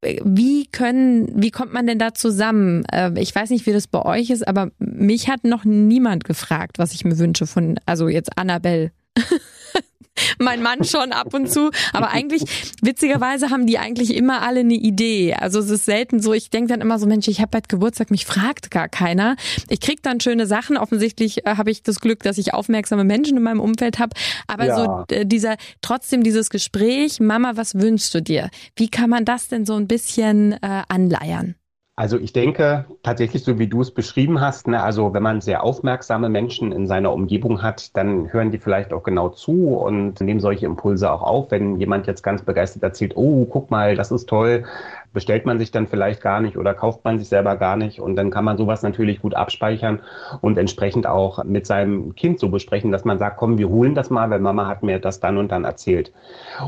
Wie 0.02 0.66
können, 0.66 1.30
wie 1.34 1.50
kommt 1.50 1.72
man 1.72 1.86
denn 1.86 1.98
da 1.98 2.14
zusammen? 2.14 2.84
Äh, 2.92 3.18
ich 3.18 3.34
weiß 3.34 3.50
nicht, 3.50 3.66
wie 3.66 3.72
das 3.72 3.86
bei 3.86 4.02
euch 4.02 4.30
ist, 4.30 4.46
aber 4.46 4.70
mich 4.78 5.28
hat 5.28 5.44
noch 5.44 5.64
niemand 5.64 6.24
gefragt, 6.24 6.78
was 6.78 6.92
ich 6.92 7.04
mir 7.04 7.18
wünsche 7.18 7.46
von, 7.46 7.80
also 7.86 8.08
jetzt 8.08 8.38
Annabelle. 8.38 8.92
mein 10.38 10.62
Mann 10.62 10.84
schon 10.84 11.12
ab 11.12 11.34
und 11.34 11.50
zu. 11.50 11.70
Aber 11.92 12.10
eigentlich, 12.10 12.42
witzigerweise 12.82 13.50
haben 13.50 13.66
die 13.66 13.78
eigentlich 13.78 14.14
immer 14.14 14.42
alle 14.42 14.60
eine 14.60 14.74
Idee. 14.74 15.34
Also 15.34 15.60
es 15.60 15.70
ist 15.70 15.84
selten 15.84 16.20
so, 16.20 16.32
ich 16.32 16.50
denke 16.50 16.68
dann 16.68 16.80
immer 16.80 16.98
so, 16.98 17.06
Mensch, 17.06 17.28
ich 17.28 17.40
habe 17.40 17.50
bald 17.50 17.68
Geburtstag, 17.68 18.10
mich 18.10 18.26
fragt 18.26 18.70
gar 18.70 18.88
keiner. 18.88 19.36
Ich 19.68 19.80
krieg 19.80 20.02
dann 20.02 20.20
schöne 20.20 20.46
Sachen. 20.46 20.76
Offensichtlich 20.76 21.46
äh, 21.46 21.56
habe 21.56 21.70
ich 21.70 21.82
das 21.82 22.00
Glück, 22.00 22.22
dass 22.22 22.38
ich 22.38 22.54
aufmerksame 22.54 23.04
Menschen 23.04 23.36
in 23.36 23.42
meinem 23.42 23.60
Umfeld 23.60 23.98
habe. 23.98 24.14
Aber 24.46 24.66
ja. 24.66 24.76
so 24.76 25.14
äh, 25.14 25.26
dieser, 25.26 25.56
trotzdem 25.80 26.22
dieses 26.22 26.50
Gespräch, 26.50 27.20
Mama, 27.20 27.52
was 27.56 27.74
wünschst 27.74 28.14
du 28.14 28.22
dir? 28.22 28.50
Wie 28.76 28.88
kann 28.88 29.10
man 29.10 29.24
das 29.24 29.48
denn 29.48 29.66
so 29.66 29.74
ein 29.74 29.88
bisschen 29.88 30.52
äh, 30.52 30.82
anleiern? 30.88 31.54
Also 31.96 32.18
ich 32.18 32.32
denke 32.32 32.86
tatsächlich, 33.04 33.44
so 33.44 33.60
wie 33.60 33.68
du 33.68 33.80
es 33.80 33.92
beschrieben 33.92 34.40
hast, 34.40 34.66
ne, 34.66 34.82
also 34.82 35.14
wenn 35.14 35.22
man 35.22 35.40
sehr 35.40 35.62
aufmerksame 35.62 36.28
Menschen 36.28 36.72
in 36.72 36.88
seiner 36.88 37.12
Umgebung 37.12 37.62
hat, 37.62 37.96
dann 37.96 38.32
hören 38.32 38.50
die 38.50 38.58
vielleicht 38.58 38.92
auch 38.92 39.04
genau 39.04 39.28
zu 39.28 39.76
und 39.76 40.20
nehmen 40.20 40.40
solche 40.40 40.66
Impulse 40.66 41.12
auch 41.12 41.22
auf. 41.22 41.52
Wenn 41.52 41.78
jemand 41.78 42.08
jetzt 42.08 42.22
ganz 42.22 42.42
begeistert 42.42 42.82
erzählt, 42.82 43.12
oh, 43.16 43.44
guck 43.44 43.70
mal, 43.70 43.94
das 43.94 44.10
ist 44.10 44.28
toll, 44.28 44.64
bestellt 45.14 45.46
man 45.46 45.58
sich 45.58 45.70
dann 45.70 45.86
vielleicht 45.86 46.20
gar 46.20 46.40
nicht 46.40 46.58
oder 46.58 46.74
kauft 46.74 47.04
man 47.04 47.18
sich 47.18 47.28
selber 47.28 47.56
gar 47.56 47.76
nicht. 47.76 48.00
Und 48.00 48.16
dann 48.16 48.30
kann 48.30 48.44
man 48.44 48.58
sowas 48.58 48.82
natürlich 48.82 49.22
gut 49.22 49.34
abspeichern 49.34 50.00
und 50.42 50.58
entsprechend 50.58 51.06
auch 51.06 51.42
mit 51.44 51.66
seinem 51.66 52.14
Kind 52.14 52.38
so 52.38 52.50
besprechen, 52.50 52.92
dass 52.92 53.06
man 53.06 53.18
sagt, 53.18 53.38
komm, 53.38 53.56
wir 53.56 53.70
holen 53.70 53.94
das 53.94 54.10
mal, 54.10 54.28
weil 54.28 54.40
Mama 54.40 54.66
hat 54.66 54.82
mir 54.82 54.98
das 54.98 55.20
dann 55.20 55.38
und 55.38 55.50
dann 55.50 55.64
erzählt. 55.64 56.12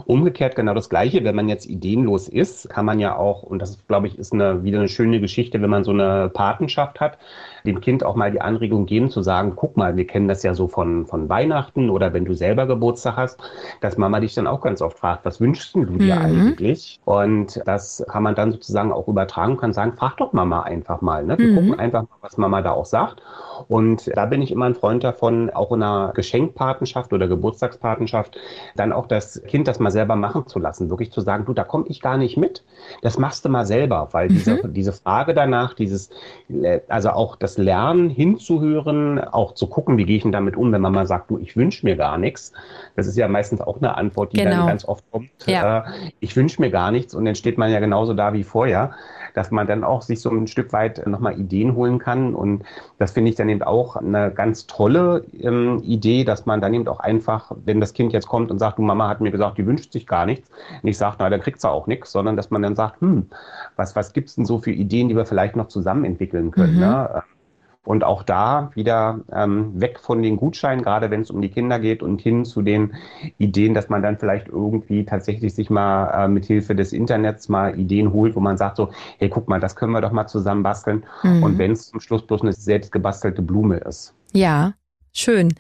Umgekehrt 0.07 0.57
genau 0.57 0.73
das 0.73 0.89
Gleiche, 0.89 1.25
wenn 1.25 1.35
man 1.35 1.49
jetzt 1.49 1.67
ideenlos 1.67 2.29
ist, 2.29 2.71
kann 2.71 2.87
man 2.87 3.01
ja 3.01 3.17
auch, 3.17 3.43
und 3.43 3.61
das 3.61 3.79
glaube 3.87 4.07
ich 4.07 4.19
ist 4.19 4.33
eine, 4.33 4.65
wieder 4.65 4.79
eine 4.79 4.89
schöne 4.89 5.21
Geschichte, 5.21 5.61
wenn 5.61 5.71
man 5.71 5.85
so 5.85 5.91
eine 5.91 6.31
Patenschaft 6.33 7.01
hat, 7.01 7.19
dem 7.67 7.81
Kind 7.81 8.05
auch 8.05 8.17
mal 8.17 8.31
die 8.31 8.41
Anregung 8.41 8.87
geben 8.87 9.11
zu 9.11 9.23
sagen, 9.23 9.53
guck 9.57 9.77
mal, 9.77 9.97
wir 9.97 10.07
kennen 10.07 10.29
das 10.29 10.43
ja 10.43 10.55
so 10.55 10.69
von, 10.69 11.07
von 11.07 11.29
Weihnachten 11.29 11.91
oder 11.91 12.13
wenn 12.13 12.25
du 12.25 12.35
selber 12.35 12.67
Geburtstag 12.67 13.17
hast, 13.17 13.41
dass 13.81 13.97
Mama 13.97 14.21
dich 14.21 14.35
dann 14.35 14.47
auch 14.47 14.61
ganz 14.61 14.81
oft 14.81 14.99
fragt, 14.99 15.25
was 15.25 15.41
wünschst 15.41 15.75
du 15.75 15.85
dir 15.85 16.17
mhm. 16.17 16.23
eigentlich? 16.23 17.01
Und 17.05 17.61
das 17.67 18.05
kann 18.09 18.23
man 18.23 18.35
dann 18.35 18.53
sozusagen 18.53 18.93
auch 18.93 19.09
übertragen 19.09 19.53
und 19.53 19.59
kann 19.59 19.73
sagen, 19.73 19.95
frag 19.97 20.17
doch 20.17 20.33
Mama 20.33 20.63
einfach 20.63 21.01
mal. 21.01 21.25
Ne? 21.25 21.39
Wir 21.39 21.49
mhm. 21.49 21.57
gucken 21.57 21.79
einfach 21.79 22.03
mal, 22.03 22.17
was 22.21 22.39
Mama 22.39 22.63
da 22.63 22.73
auch 22.73 22.87
sagt. 22.87 23.23
Und 23.69 24.11
da 24.15 24.27
bin 24.27 24.43
ich 24.43 24.53
immer 24.53 24.67
ein 24.67 24.75
Freund 24.75 25.03
davon, 25.03 25.51
auch 25.51 25.73
in 25.73 25.83
einer 25.83 26.13
Geschenkpatenschaft 26.15 27.13
oder 27.13 27.27
Geburtstagspatenschaft, 27.27 28.37
dann 28.77 28.93
auch 28.93 29.07
das 29.07 29.43
Kind 29.45 29.67
das 29.69 29.81
mal 29.81 29.91
selber 29.91 30.17
machen 30.17 30.47
zu 30.47 30.59
lassen. 30.59 30.91
Wirklich 30.91 31.11
zu 31.11 31.21
sagen, 31.21 31.45
du, 31.47 31.53
da 31.53 31.65
komme 31.65 31.87
ich 31.89 32.01
gar 32.01 32.17
nicht 32.17 32.37
mit. 32.37 32.65
Das 33.03 33.19
machst 33.19 33.45
du 33.45 33.49
mal 33.49 33.67
selber, 33.67 34.09
weil 34.13 34.29
mhm. 34.29 34.35
diese, 34.35 34.69
diese 34.69 34.93
Frage 34.93 35.35
danach, 35.35 35.75
dieses, 35.75 36.11
äh, 36.49 36.81
also 36.89 37.11
auch 37.11 37.37
das 37.37 37.56
das 37.57 37.65
Lernen 37.65 38.11
hinzuhören, 38.11 39.19
auch 39.19 39.55
zu 39.55 39.67
gucken, 39.67 39.97
wie 39.99 40.05
gehe 40.05 40.17
ich 40.17 40.23
denn 40.23 40.33
damit 40.33 40.57
um, 40.57 40.73
wenn 40.73 40.81
Mama 40.81 41.07
sagt, 41.07 41.31
du, 41.31 41.39
ich 41.39 41.57
wünsche 41.57 41.85
mir 41.85 41.97
gar 41.97 42.19
nichts. 42.19 42.53
Das 42.95 43.07
ist 43.07 43.17
ja 43.17 43.29
meistens 43.29 43.61
auch 43.61 43.79
eine 43.79 43.97
Antwort, 43.97 44.33
die 44.33 44.39
genau. 44.39 44.57
dann 44.57 44.67
ganz 44.69 44.85
oft 44.87 45.05
kommt. 45.11 45.31
Ja. 45.47 45.81
Äh, 45.81 45.83
ich 46.21 46.37
wünsche 46.37 46.61
mir 46.61 46.71
gar 46.71 46.91
nichts 46.91 47.15
und 47.15 47.25
dann 47.25 47.35
steht 47.35 47.59
man 47.59 47.71
ja 47.71 47.81
genauso 47.81 48.15
da 48.15 48.33
wie 48.33 48.45
vorher 48.45 48.95
dass 49.37 49.51
man 49.51 49.67
dann 49.67 49.85
auch 49.85 50.01
sich 50.01 50.23
so 50.23 50.31
ein 50.31 50.47
Stück 50.47 50.73
weit 50.73 51.07
nochmal 51.07 51.39
Ideen 51.39 51.75
holen 51.75 51.99
kann. 51.99 52.35
Und 52.35 52.65
das 52.99 53.13
finde 53.13 53.29
ich 53.29 53.37
dann 53.37 53.51
eben 53.51 53.63
auch 53.63 53.95
eine 53.97 54.31
ganz 54.31 54.67
tolle 54.67 55.27
ähm, 55.39 55.83
Idee, 55.85 56.25
dass 56.25 56.47
man 56.47 56.63
dann 56.63 56.73
eben 56.73 56.89
auch 56.89 57.01
einfach, 57.01 57.53
wenn 57.67 57.79
das 57.79 57.93
Kind 57.93 58.15
jetzt 58.15 58.29
kommt 58.29 58.51
und 58.51 58.59
sagt, 58.59 58.79
du 58.79 58.83
Mama 58.83 59.09
hat 59.09 59.21
mir 59.21 59.31
gesagt, 59.31 59.59
die 59.59 59.67
wünscht 59.67 59.93
sich 59.93 60.07
gar 60.07 60.25
nichts, 60.25 60.51
nicht 60.83 60.97
sagt, 60.97 61.19
na, 61.21 61.29
dann 61.29 61.43
kriegt 61.43 61.61
sie 61.61 61.69
auch 61.69 61.87
nichts, 61.87 62.13
sondern 62.13 62.35
dass 62.37 62.51
man 62.51 62.63
dann 62.63 62.77
sagt, 62.77 63.03
hm, 63.03 63.27
was, 63.77 63.95
was 63.95 64.15
gibt's 64.15 64.37
denn 64.37 64.47
so 64.47 64.59
für 64.59 64.73
Ideen, 64.73 65.11
die 65.11 65.17
wir 65.17 65.27
vielleicht 65.27 65.55
noch 65.55 65.69
zusammen 65.69 66.07
entwickeln 66.07 66.51
können? 66.51 66.77
Mhm. 66.77 66.81
Ne? 66.81 67.23
Und 67.87 68.05
auch 68.05 68.23
da 68.23 68.71
wieder 68.75 69.21
ähm, 69.33 69.81
weg 69.81 70.01
von 70.01 70.23
den 70.23 70.37
Gutscheinen, 70.37 70.83
gerade 70.83 71.11
wenn 71.11 71.23
es 71.23 71.31
um 71.31 71.41
die 71.41 71.49
Kinder 71.49 71.79
geht 71.79 72.03
und 72.03 72.21
hin 72.21 72.45
zu 72.45 72.61
den 72.61 72.95
Ideen, 73.39 73.75
dass 73.75 73.89
man 73.89 74.03
dann 74.03 74.19
vielleicht 74.19 74.49
irgendwie 74.49 75.05
tatsächlich 75.05 75.55
sich 75.55 75.71
mal 75.71 76.25
äh, 76.25 76.29
mit 76.29 76.45
Hilfe 76.45 76.75
des 76.75 76.93
Internets 76.93 77.49
mal 77.49 77.79
Ideen 77.79 78.13
holt, 78.13 78.35
wo 78.37 78.41
man 78.41 78.57
sagt 78.57 78.77
so, 78.77 78.91
hey, 79.19 79.29
guck 79.29 79.49
mal, 79.49 79.61
das 79.61 79.77
können 79.77 79.93
wir 79.93 80.01
doch 80.01 80.13
mal 80.13 80.27
zusammen 80.27 80.63
basteln. 80.63 81.05
Mhm. 81.23 81.43
Und 81.43 81.59
wenn 81.59 81.71
es 81.71 81.89
zum 81.89 82.01
Schluss 82.01 82.27
bloß 82.27 82.43
eine 82.43 82.53
selbst 82.53 82.91
gebastelte 82.93 83.41
Blume 83.41 83.77
ist. 83.77 84.13
Ja, 84.33 84.75
schön. 85.13 85.55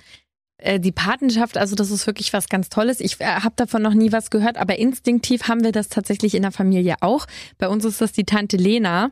Äh, 0.58 0.80
die 0.80 0.92
Patenschaft, 0.92 1.58
also 1.58 1.76
das 1.76 1.90
ist 1.90 2.06
wirklich 2.06 2.32
was 2.32 2.48
ganz 2.48 2.70
Tolles. 2.70 3.00
Ich 3.00 3.20
äh, 3.20 3.24
habe 3.24 3.54
davon 3.56 3.82
noch 3.82 3.92
nie 3.92 4.10
was 4.12 4.30
gehört, 4.30 4.56
aber 4.56 4.78
instinktiv 4.78 5.48
haben 5.48 5.62
wir 5.62 5.72
das 5.72 5.88
tatsächlich 5.88 6.34
in 6.34 6.42
der 6.42 6.52
Familie 6.52 6.96
auch. 7.00 7.26
Bei 7.58 7.68
uns 7.68 7.84
ist 7.84 8.00
das 8.00 8.12
die 8.12 8.24
Tante 8.24 8.56
Lena, 8.56 9.10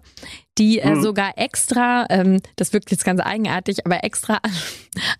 die 0.58 0.78
äh, 0.78 0.94
mhm. 0.94 1.02
sogar 1.02 1.37
extra, 1.37 2.06
ähm, 2.11 2.40
das 2.56 2.73
wirkt 2.73 2.90
jetzt 2.90 3.04
ganz 3.04 3.20
eigenartig, 3.20 3.84
aber 3.87 4.04
extra 4.04 4.34
an, 4.42 4.52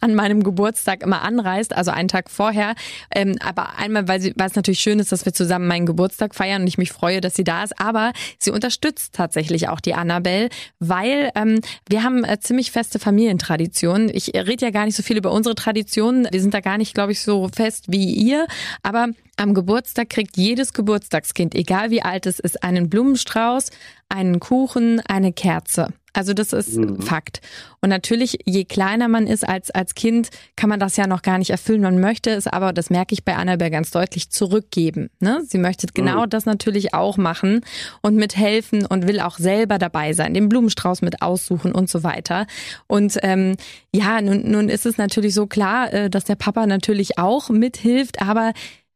an, 0.01 0.15
meinem 0.15 0.43
Geburtstag 0.43 1.03
immer 1.03 1.23
anreist, 1.23 1.75
also 1.75 1.91
einen 1.91 2.09
Tag 2.09 2.31
vorher. 2.31 2.75
Ähm, 3.13 3.37
aber 3.41 3.77
einmal, 3.77 4.07
weil, 4.07 4.21
sie, 4.21 4.33
weil 4.37 4.49
es 4.49 4.55
natürlich 4.55 4.81
schön 4.81 4.99
ist, 4.99 5.13
dass 5.13 5.25
wir 5.25 5.33
zusammen 5.33 5.67
meinen 5.67 5.87
Geburtstag 5.87 6.35
feiern 6.35 6.63
und 6.63 6.69
ich 6.69 6.79
mich 6.79 6.93
freue, 6.93 7.21
dass 7.21 7.35
sie 7.35 7.45
da 7.45 7.65
ist. 7.65 7.79
Aber 7.81 8.13
sie 8.39 8.51
unterstützt 8.51 9.15
tatsächlich 9.15 9.69
auch 9.69 9.81
die 9.81 9.95
Annabelle, 9.95 10.49
weil 10.79 11.31
ähm, 11.35 11.61
wir 11.89 12.05
haben 12.05 12.25
äh, 12.25 12.39
ziemlich 12.39 12.71
feste 12.71 12.99
Familientraditionen. 12.99 14.11
Ich 14.15 14.29
rede 14.35 14.67
ja 14.67 14.71
gar 14.71 14.85
nicht 14.85 14.97
so 14.97 15.03
viel 15.03 15.17
über 15.17 15.33
unsere 15.33 15.55
Traditionen. 15.55 16.29
Wir 16.31 16.41
sind 16.41 16.55
da 16.55 16.61
gar 16.61 16.79
nicht, 16.79 16.95
glaube 16.95 17.13
ich, 17.13 17.23
so 17.23 17.49
fest 17.49 17.87
wie 17.89 18.15
ihr. 18.15 18.47
Aber 18.83 19.09
am 19.37 19.55
Geburtstag 19.55 20.11
kriegt 20.11 20.37
jedes 20.37 20.73
Geburtstagskind, 20.73 21.55
egal 21.55 21.91
wie 21.91 22.03
alt 22.03 22.27
es 22.27 22.39
ist, 22.39 22.63
einen 22.63 22.89
Blumenstrauß, 22.89 23.71
einen 24.09 24.41
Kuchen, 24.41 25.01
eine 25.01 25.33
Kerze. 25.33 25.89
Also 26.15 26.33
das 26.33 26.53
ist 26.53 26.77
mhm. 26.77 27.03
Fakt. 27.03 27.41
Und 27.81 27.89
natürlich, 27.89 28.39
je 28.45 28.65
kleiner 28.65 29.09
man 29.09 29.27
ist 29.27 29.47
als, 29.47 29.73
als 29.73 29.97
Kind, 29.97 30.31
kann 30.55 30.71
man 30.71 30.79
das 30.79 30.97
ja 30.97 31.09
noch 31.09 31.23
gar 31.23 31.39
nicht 31.39 31.51
erfüllen. 31.51 31.83
Man 31.83 32.01
möchte 32.01 32.31
es 32.31 32.47
aber, 32.47 32.73
das 32.73 32.89
merke 32.89 33.15
ich 33.15 33.25
bei 33.25 33.35
Annabelle 33.35 33.73
ganz 33.73 33.91
deutlich, 33.91 34.31
zurückgeben. 34.31 35.11
Ne? 35.19 35.43
Sie 35.45 35.59
möchte 35.59 35.89
genau 35.93 36.23
mhm. 36.23 36.31
das 36.31 36.47
natürlich 36.47 36.95
auch 36.95 37.17
machen 37.17 37.63
und 38.01 38.15
mithelfen 38.15 38.87
und 38.87 39.09
will 39.09 39.19
auch 39.19 39.39
selber 39.39 39.79
dabei 39.79 40.13
sein, 40.13 40.35
den 40.35 40.49
Blumenstrauß 40.49 41.03
mit 41.03 41.21
aussuchen 41.21 41.73
und 41.73 41.91
so 41.91 42.05
weiter. 42.05 42.47
Und 42.87 43.19
ähm, 43.23 43.57
ja, 43.93 44.21
nun, 44.21 44.49
nun 44.49 44.69
ist 44.69 44.87
es 44.87 44.97
natürlich 44.97 45.35
so 45.35 45.49
klar, 45.49 45.93
äh, 45.93 46.11
dass 46.11 46.25
der 46.25 46.37
Papa 46.37 46.67
natürlich 46.67 47.19
auch 47.19 47.51
mithilft, 47.51 48.23
aber 48.23 48.53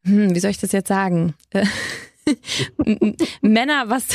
hm, 0.08 0.34
wie 0.34 0.40
soll 0.40 0.50
ich 0.50 0.58
das 0.58 0.72
jetzt 0.72 0.88
sagen? 0.88 1.34
Männer, 3.40 3.84
was 3.88 4.08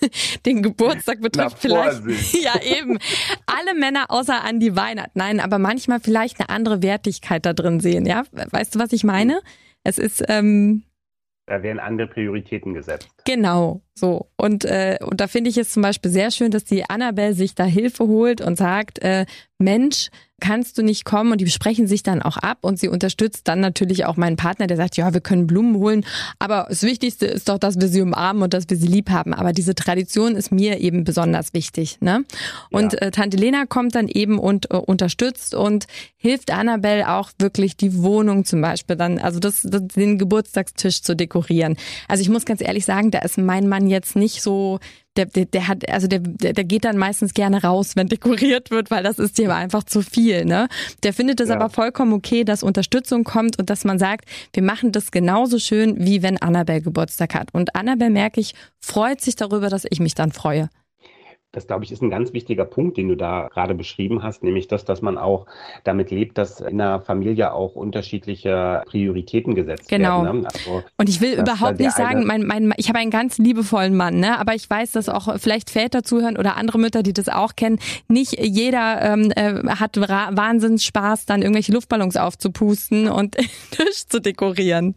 den 0.46 0.62
Geburtstag 0.62 1.20
betrifft, 1.20 1.58
vielleicht. 1.58 2.02
Ja, 2.42 2.60
eben. 2.62 2.98
Alle 3.46 3.74
Männer 3.78 4.06
außer 4.10 4.44
an 4.44 4.60
die 4.60 4.76
Weihnacht. 4.76 5.10
Nein, 5.14 5.40
aber 5.40 5.58
manchmal 5.58 6.00
vielleicht 6.00 6.38
eine 6.40 6.48
andere 6.48 6.82
Wertigkeit 6.82 7.46
da 7.46 7.52
drin 7.52 7.80
sehen, 7.80 8.06
ja? 8.06 8.24
Weißt 8.32 8.74
du, 8.74 8.78
was 8.78 8.92
ich 8.92 9.04
meine? 9.04 9.40
Es 9.82 9.98
ist, 9.98 10.24
ähm, 10.28 10.82
da 11.46 11.62
werden 11.62 11.78
andere 11.78 12.08
Prioritäten 12.08 12.74
gesetzt. 12.74 13.15
Genau, 13.26 13.82
so. 13.92 14.28
Und, 14.36 14.64
äh, 14.64 14.98
und 15.02 15.20
da 15.20 15.26
finde 15.26 15.50
ich 15.50 15.58
es 15.58 15.70
zum 15.70 15.82
Beispiel 15.82 16.12
sehr 16.12 16.30
schön, 16.30 16.52
dass 16.52 16.64
die 16.64 16.88
Annabelle 16.88 17.34
sich 17.34 17.56
da 17.56 17.64
Hilfe 17.64 18.06
holt 18.06 18.40
und 18.40 18.56
sagt, 18.56 19.00
äh, 19.00 19.26
Mensch, 19.58 20.10
kannst 20.40 20.76
du 20.76 20.82
nicht 20.82 21.04
kommen? 21.04 21.32
Und 21.32 21.40
die 21.40 21.46
besprechen 21.46 21.86
sich 21.86 22.02
dann 22.02 22.20
auch 22.20 22.36
ab 22.36 22.58
und 22.60 22.78
sie 22.78 22.88
unterstützt 22.88 23.48
dann 23.48 23.60
natürlich 23.60 24.04
auch 24.04 24.16
meinen 24.16 24.36
Partner, 24.36 24.66
der 24.66 24.76
sagt, 24.76 24.96
ja, 24.96 25.14
wir 25.14 25.20
können 25.20 25.46
Blumen 25.46 25.76
holen, 25.76 26.04
aber 26.38 26.66
das 26.68 26.82
Wichtigste 26.82 27.26
ist 27.26 27.48
doch, 27.48 27.58
dass 27.58 27.80
wir 27.80 27.88
sie 27.88 28.02
umarmen 28.02 28.42
und 28.42 28.52
dass 28.52 28.68
wir 28.68 28.76
sie 28.76 28.86
lieb 28.86 29.10
haben. 29.10 29.32
Aber 29.32 29.52
diese 29.52 29.74
Tradition 29.74 30.36
ist 30.36 30.52
mir 30.52 30.78
eben 30.80 31.04
besonders 31.04 31.54
wichtig. 31.54 31.98
Ne? 32.00 32.24
Und 32.70 32.92
ja. 32.92 32.98
äh, 32.98 33.10
Tante 33.10 33.36
Lena 33.36 33.64
kommt 33.66 33.94
dann 33.94 34.08
eben 34.08 34.38
und 34.38 34.70
äh, 34.70 34.76
unterstützt 34.76 35.54
und 35.54 35.86
hilft 36.16 36.50
Annabelle 36.52 37.10
auch 37.10 37.30
wirklich 37.38 37.76
die 37.76 37.96
Wohnung 38.02 38.44
zum 38.44 38.60
Beispiel 38.60 38.96
dann, 38.96 39.18
also 39.18 39.40
das, 39.40 39.62
das, 39.62 39.82
den 39.88 40.18
Geburtstagstisch 40.18 41.02
zu 41.02 41.16
dekorieren. 41.16 41.76
Also 42.08 42.20
ich 42.20 42.28
muss 42.28 42.44
ganz 42.44 42.60
ehrlich 42.60 42.84
sagen, 42.84 43.10
da 43.16 43.22
ist 43.22 43.38
mein 43.38 43.66
Mann 43.66 43.86
jetzt 43.86 44.14
nicht 44.14 44.42
so 44.42 44.78
der, 45.16 45.24
der, 45.24 45.46
der 45.46 45.68
hat, 45.68 45.88
also 45.90 46.06
der, 46.06 46.18
der, 46.18 46.52
der 46.52 46.64
geht 46.64 46.84
dann 46.84 46.98
meistens 46.98 47.32
gerne 47.32 47.62
raus, 47.62 47.96
wenn 47.96 48.08
dekoriert 48.08 48.70
wird, 48.70 48.90
weil 48.90 49.02
das 49.02 49.18
ist 49.18 49.38
dir 49.38 49.54
einfach 49.54 49.84
zu 49.84 50.02
viel. 50.02 50.44
Ne? 50.44 50.68
Der 51.02 51.14
findet 51.14 51.40
es 51.40 51.48
ja. 51.48 51.54
aber 51.54 51.70
vollkommen 51.70 52.12
okay, 52.12 52.44
dass 52.44 52.62
Unterstützung 52.62 53.24
kommt 53.24 53.58
und 53.58 53.70
dass 53.70 53.84
man 53.84 53.98
sagt, 53.98 54.26
wir 54.52 54.62
machen 54.62 54.92
das 54.92 55.10
genauso 55.10 55.58
schön, 55.58 55.96
wie 56.04 56.22
wenn 56.22 56.36
Annabelle 56.36 56.82
Geburtstag 56.82 57.34
hat. 57.34 57.48
Und 57.54 57.74
Annabelle, 57.74 58.10
merke 58.10 58.40
ich, 58.40 58.52
freut 58.80 59.22
sich 59.22 59.36
darüber, 59.36 59.70
dass 59.70 59.86
ich 59.88 59.98
mich 59.98 60.14
dann 60.14 60.32
freue. 60.32 60.68
Das, 61.56 61.66
glaube 61.66 61.84
ich, 61.84 61.90
ist 61.90 62.02
ein 62.02 62.10
ganz 62.10 62.34
wichtiger 62.34 62.66
Punkt, 62.66 62.98
den 62.98 63.08
du 63.08 63.14
da 63.14 63.48
gerade 63.48 63.74
beschrieben 63.74 64.22
hast, 64.22 64.42
nämlich 64.42 64.68
das, 64.68 64.84
dass 64.84 65.00
man 65.00 65.16
auch 65.16 65.46
damit 65.84 66.10
lebt, 66.10 66.36
dass 66.36 66.60
in 66.60 66.76
der 66.76 67.00
Familie 67.00 67.54
auch 67.54 67.74
unterschiedliche 67.74 68.82
Prioritäten 68.84 69.54
gesetzt 69.54 69.88
genau. 69.88 70.22
werden. 70.22 70.42
Ne? 70.42 70.48
Also, 70.52 70.82
und 70.98 71.08
ich 71.08 71.22
will 71.22 71.32
überhaupt 71.40 71.78
nicht 71.78 71.92
sagen, 71.92 72.26
mein, 72.26 72.42
mein, 72.42 72.74
ich 72.76 72.90
habe 72.90 72.98
einen 72.98 73.10
ganz 73.10 73.38
liebevollen 73.38 73.96
Mann, 73.96 74.20
ne? 74.20 74.38
aber 74.38 74.54
ich 74.54 74.68
weiß, 74.68 74.92
dass 74.92 75.08
auch 75.08 75.34
vielleicht 75.38 75.70
Väter 75.70 76.02
zuhören 76.02 76.36
oder 76.36 76.58
andere 76.58 76.78
Mütter, 76.78 77.02
die 77.02 77.14
das 77.14 77.30
auch 77.30 77.56
kennen. 77.56 77.78
Nicht 78.06 78.38
jeder 78.38 79.00
ähm, 79.00 79.32
äh, 79.34 79.66
hat 79.66 79.96
Wahnsinns 79.96 80.84
Spaß, 80.84 81.24
dann 81.24 81.40
irgendwelche 81.40 81.72
Luftballons 81.72 82.18
aufzupusten 82.18 83.08
und 83.08 83.38
den 83.38 83.46
Tisch 83.70 84.06
zu 84.06 84.20
dekorieren. 84.20 84.94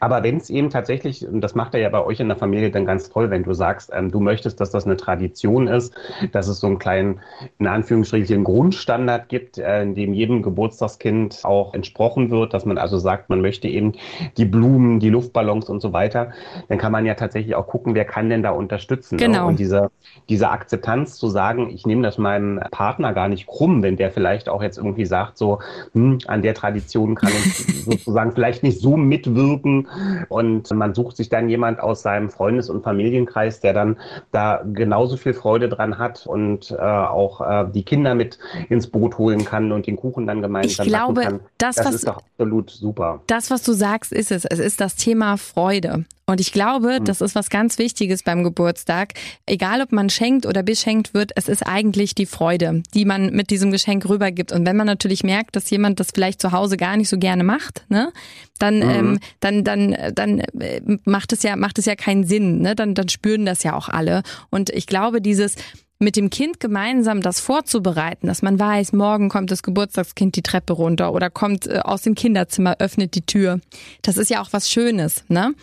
Aber 0.00 0.22
wenn 0.22 0.36
es 0.36 0.50
eben 0.50 0.70
tatsächlich, 0.70 1.26
und 1.26 1.40
das 1.40 1.54
macht 1.54 1.74
er 1.74 1.80
ja 1.80 1.88
bei 1.88 2.04
euch 2.04 2.20
in 2.20 2.28
der 2.28 2.36
Familie 2.36 2.70
dann 2.70 2.86
ganz 2.86 3.10
toll, 3.10 3.30
wenn 3.30 3.42
du 3.42 3.52
sagst, 3.52 3.90
ähm, 3.92 4.10
du 4.10 4.20
möchtest, 4.20 4.60
dass 4.60 4.70
das 4.70 4.84
eine 4.84 4.96
Tradition 4.96 5.66
ist, 5.66 5.94
dass 6.32 6.48
es 6.48 6.60
so 6.60 6.66
einen 6.66 6.78
kleinen, 6.78 7.20
in 7.58 7.66
Anführungsstrichen, 7.66 8.44
Grundstandard 8.44 9.28
gibt, 9.28 9.58
äh, 9.58 9.82
in 9.82 9.94
dem 9.94 10.14
jedem 10.14 10.42
Geburtstagskind 10.42 11.40
auch 11.44 11.74
entsprochen 11.74 12.30
wird, 12.30 12.54
dass 12.54 12.64
man 12.64 12.78
also 12.78 12.98
sagt, 12.98 13.28
man 13.28 13.40
möchte 13.40 13.68
eben 13.68 13.92
die 14.36 14.44
Blumen, 14.44 15.00
die 15.00 15.10
Luftballons 15.10 15.68
und 15.68 15.80
so 15.80 15.92
weiter, 15.92 16.32
dann 16.68 16.78
kann 16.78 16.92
man 16.92 17.06
ja 17.06 17.14
tatsächlich 17.14 17.54
auch 17.54 17.66
gucken, 17.66 17.94
wer 17.94 18.04
kann 18.04 18.28
denn 18.28 18.42
da 18.42 18.50
unterstützen. 18.50 19.16
Ne? 19.16 19.26
Genau. 19.26 19.42
Ne? 19.42 19.46
Und 19.46 19.58
diese, 19.58 19.90
diese 20.28 20.50
Akzeptanz 20.50 21.16
zu 21.16 21.28
sagen, 21.28 21.70
ich 21.70 21.86
nehme 21.86 22.02
das 22.02 22.18
meinem 22.18 22.60
Partner 22.70 23.12
gar 23.12 23.28
nicht 23.28 23.46
krumm, 23.46 23.82
wenn 23.82 23.96
der 23.96 24.10
vielleicht 24.10 24.48
auch 24.48 24.62
jetzt 24.62 24.78
irgendwie 24.78 25.06
sagt, 25.06 25.38
so, 25.38 25.58
hm, 25.92 26.18
an 26.26 26.42
der 26.42 26.54
Tradition 26.54 27.14
kann 27.14 27.30
ich 27.30 27.84
sozusagen 27.84 28.32
vielleicht 28.32 28.62
nicht 28.62 28.80
so 28.80 28.96
mitwirken, 28.96 29.71
Gruppen 29.72 30.26
und 30.28 30.70
man 30.70 30.94
sucht 30.94 31.16
sich 31.16 31.28
dann 31.28 31.48
jemand 31.48 31.80
aus 31.80 32.02
seinem 32.02 32.30
Freundes- 32.30 32.70
und 32.70 32.82
Familienkreis, 32.82 33.60
der 33.60 33.72
dann 33.72 33.96
da 34.30 34.62
genauso 34.72 35.16
viel 35.16 35.34
Freude 35.34 35.68
dran 35.68 35.98
hat 35.98 36.26
und 36.26 36.70
äh, 36.70 36.76
auch 36.76 37.40
äh, 37.40 37.66
die 37.72 37.84
Kinder 37.84 38.14
mit 38.14 38.38
ins 38.68 38.86
Boot 38.86 39.18
holen 39.18 39.44
kann 39.44 39.72
und 39.72 39.86
den 39.86 39.96
Kuchen 39.96 40.26
dann 40.26 40.42
gemeinsam 40.42 40.86
ich 40.86 40.92
glaube, 40.92 41.22
kann. 41.22 41.40
Das, 41.58 41.76
das 41.76 41.86
was, 41.86 41.94
ist 41.96 42.08
doch 42.08 42.18
absolut 42.18 42.70
super. 42.70 43.20
Das, 43.26 43.50
was 43.50 43.62
du 43.62 43.72
sagst, 43.72 44.12
ist 44.12 44.30
es. 44.30 44.44
Es 44.44 44.58
ist 44.58 44.80
das 44.80 44.96
Thema 44.96 45.36
Freude. 45.36 46.04
Und 46.26 46.40
ich 46.40 46.52
glaube, 46.52 46.96
hm. 46.96 47.04
das 47.04 47.20
ist 47.20 47.34
was 47.34 47.50
ganz 47.50 47.78
Wichtiges 47.78 48.22
beim 48.22 48.44
Geburtstag. 48.44 49.14
Egal, 49.46 49.80
ob 49.82 49.92
man 49.92 50.08
schenkt 50.08 50.46
oder 50.46 50.62
beschenkt 50.62 51.14
wird, 51.14 51.32
es 51.36 51.48
ist 51.48 51.66
eigentlich 51.66 52.14
die 52.14 52.26
Freude, 52.26 52.82
die 52.94 53.04
man 53.04 53.30
mit 53.30 53.50
diesem 53.50 53.72
Geschenk 53.72 54.08
rübergibt. 54.08 54.52
Und 54.52 54.66
wenn 54.66 54.76
man 54.76 54.86
natürlich 54.86 55.24
merkt, 55.24 55.56
dass 55.56 55.70
jemand 55.70 56.00
das 56.00 56.08
vielleicht 56.14 56.40
zu 56.40 56.52
Hause 56.52 56.76
gar 56.76 56.96
nicht 56.96 57.08
so 57.08 57.18
gerne 57.18 57.44
macht, 57.44 57.84
ne, 57.88 58.12
dann, 58.58 58.76
mhm. 58.76 58.90
ähm, 58.90 59.18
dann, 59.40 59.64
dann, 59.64 59.96
dann 60.14 60.38
äh, 60.38 60.80
macht 61.04 61.32
es 61.32 61.42
ja, 61.42 61.56
macht 61.56 61.78
es 61.78 61.86
ja 61.86 61.96
keinen 61.96 62.24
Sinn. 62.24 62.60
Ne? 62.60 62.76
Dann, 62.76 62.94
dann 62.94 63.08
spüren 63.08 63.44
das 63.44 63.62
ja 63.64 63.74
auch 63.74 63.88
alle. 63.88 64.22
Und 64.50 64.70
ich 64.70 64.86
glaube, 64.86 65.20
dieses 65.20 65.56
mit 66.02 66.16
dem 66.16 66.30
Kind 66.30 66.60
gemeinsam 66.60 67.22
das 67.22 67.40
vorzubereiten, 67.40 68.26
dass 68.26 68.42
man 68.42 68.58
weiß, 68.58 68.92
morgen 68.92 69.28
kommt 69.28 69.50
das 69.50 69.62
Geburtstagskind 69.62 70.34
die 70.36 70.42
Treppe 70.42 70.72
runter 70.72 71.12
oder 71.12 71.30
kommt 71.30 71.66
äh, 71.66 71.78
aus 71.78 72.02
dem 72.02 72.14
Kinderzimmer, 72.14 72.76
öffnet 72.78 73.14
die 73.14 73.24
Tür. 73.24 73.60
Das 74.02 74.16
ist 74.16 74.28
ja 74.28 74.42
auch 74.42 74.52
was 74.52 74.70
Schönes, 74.70 75.24
ne? 75.28 75.54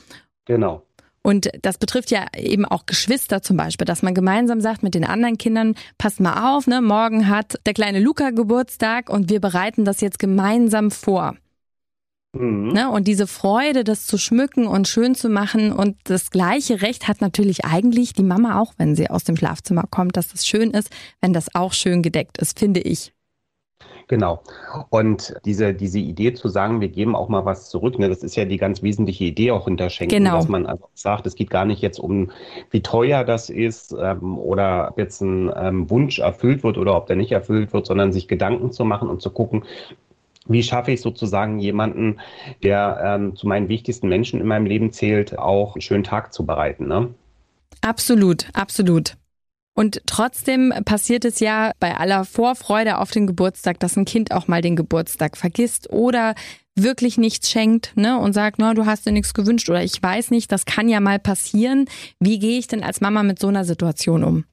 Genau. 0.50 0.82
Und 1.22 1.50
das 1.62 1.77
betrifft 1.77 2.10
ja 2.10 2.25
eben 2.36 2.65
auch 2.65 2.88
Geschwister 2.88 3.44
zum 3.44 3.56
Beispiel, 3.56 3.86
dass 3.86 4.01
man 4.01 4.15
gemeinsam 4.15 4.62
sagt 4.62 4.82
mit 4.82 4.96
den 4.96 5.06
anderen 5.06 5.38
Kindern, 5.38 5.75
passt 6.00 6.20
mal 6.20 6.56
auf, 6.56 6.65
ne, 6.65 6.82
morgen 6.82 7.29
hat 7.29 7.60
der 7.68 7.74
kleine 7.74 8.00
Luca 8.00 8.32
Geburtstag 8.32 9.12
und 9.12 9.29
wir 9.29 9.39
bereiten 9.39 9.86
das 9.86 10.01
jetzt 10.01 10.18
gemeinsam 10.18 10.89
vor. 10.89 11.36
Mhm. 12.34 12.70
Ne? 12.70 12.89
Und 12.89 13.08
diese 13.08 13.27
Freude, 13.27 13.84
das 13.84 14.08
zu 14.08 14.18
schmücken 14.18 14.65
und 14.65 14.88
schön 14.88 15.13
zu 15.13 15.29
machen 15.29 15.72
und 15.72 15.98
das 16.06 16.32
gleiche 16.32 16.82
Recht 16.82 17.08
hat 17.08 17.22
natürlich 17.22 17.63
eigentlich 17.63 18.13
die 18.13 18.24
Mama 18.24 18.60
auch, 18.60 18.74
wenn 18.77 18.96
sie 18.96 19.12
aus 19.12 19.24
dem 19.24 19.38
Schlafzimmer 19.38 19.84
kommt, 19.88 20.18
dass 20.18 20.29
das 20.29 20.48
schön 20.48 20.72
ist, 20.72 20.89
wenn 21.22 21.34
das 21.34 21.53
auch 21.53 21.74
schön 21.74 22.01
gedeckt 22.01 22.39
ist, 22.39 22.58
finde 22.58 22.79
ich. 22.79 23.13
Genau. 24.10 24.42
Und 24.89 25.36
diese, 25.46 25.75
diese 25.75 26.00
Idee 26.00 26.34
zu 26.34 26.50
sagen, 26.50 26.82
wir 26.82 26.88
geben 26.89 27.16
auch 27.16 27.30
mal 27.30 27.46
was 27.46 27.70
zurück, 27.70 28.00
ne, 28.00 28.10
das 28.10 28.24
ist 28.24 28.36
ja 28.36 28.44
die 28.44 28.58
ganz 28.58 28.82
wesentliche 28.82 29.24
Idee 29.24 29.51
auch 29.51 29.66
hinter 29.66 29.92
Schenken, 29.92 30.16
genau. 30.16 30.38
dass 30.38 30.48
man 30.48 30.66
also 30.66 30.89
sagt, 30.96 31.28
es 31.28 31.36
geht 31.36 31.51
gar 31.51 31.63
nicht 31.63 31.84
jetzt 31.84 32.00
um, 32.00 32.32
wie 32.72 32.82
teuer 32.82 33.24
das 33.24 33.51
ist 33.51 33.96
ähm, 33.98 34.39
oder 34.39 34.89
ob 34.89 34.98
jetzt 34.98 35.22
ein 35.22 35.51
ähm, 35.56 35.92
Wunsch 35.92 36.18
erfüllt 36.18 36.63
wird 36.63 36.80
oder 36.80 36.98
ob 36.98 37.06
der 37.06 37.18
nicht 37.18 37.32
erfüllt 37.32 37.72
wird, 37.72 37.86
sondern 37.86 38.12
sich 38.12 38.28
Gedanken 38.28 38.72
zu 38.72 38.84
machen 38.84 39.10
und 39.10 39.22
zu 39.22 39.30
gucken, 39.30 39.63
wie 40.48 40.63
schaffe 40.63 40.92
ich 40.92 41.01
sozusagen 41.01 41.60
jemanden, 41.60 42.20
der 42.63 43.00
ähm, 43.04 43.36
zu 43.36 43.48
meinen 43.48 43.70
wichtigsten 43.70 44.10
Menschen 44.10 44.42
in 44.42 44.48
meinem 44.48 44.66
Leben 44.66 44.92
zählt, 44.92 45.38
auch 45.38 45.75
einen 45.75 45.82
schönen 45.82 46.04
Tag 46.04 46.34
zu 46.34 46.48
bereiten. 46.48 46.88
Ne? 46.88 47.13
Absolut, 47.82 48.48
absolut. 48.54 49.18
Und 49.80 50.02
trotzdem 50.06 50.74
passiert 50.84 51.24
es 51.24 51.40
ja 51.40 51.72
bei 51.80 51.96
aller 51.96 52.26
Vorfreude 52.26 52.98
auf 52.98 53.12
den 53.12 53.28
Geburtstag, 53.28 53.80
dass 53.80 53.96
ein 53.96 54.04
Kind 54.04 54.34
auch 54.34 54.50
mal 54.50 54.62
den 54.62 54.76
Geburtstag 54.76 55.38
vergisst 55.38 55.90
oder 55.90 56.36
wirklich 56.76 57.18
nichts 57.18 57.50
schenkt 57.50 57.96
ne, 57.96 58.20
und 58.20 58.34
sagt, 58.34 58.60
no, 58.60 58.74
du 58.74 58.86
hast 58.86 59.06
dir 59.06 59.14
nichts 59.14 59.34
gewünscht 59.34 59.70
oder 59.70 59.82
ich 59.82 60.04
weiß 60.04 60.32
nicht, 60.32 60.52
das 60.52 60.66
kann 60.66 60.90
ja 60.90 61.00
mal 61.00 61.18
passieren. 61.18 61.86
Wie 62.20 62.40
gehe 62.40 62.60
ich 62.60 62.68
denn 62.68 62.84
als 62.84 63.00
Mama 63.00 63.24
mit 63.24 63.40
so 63.40 63.48
einer 63.48 63.64
Situation 63.64 64.26
um? 64.26 64.44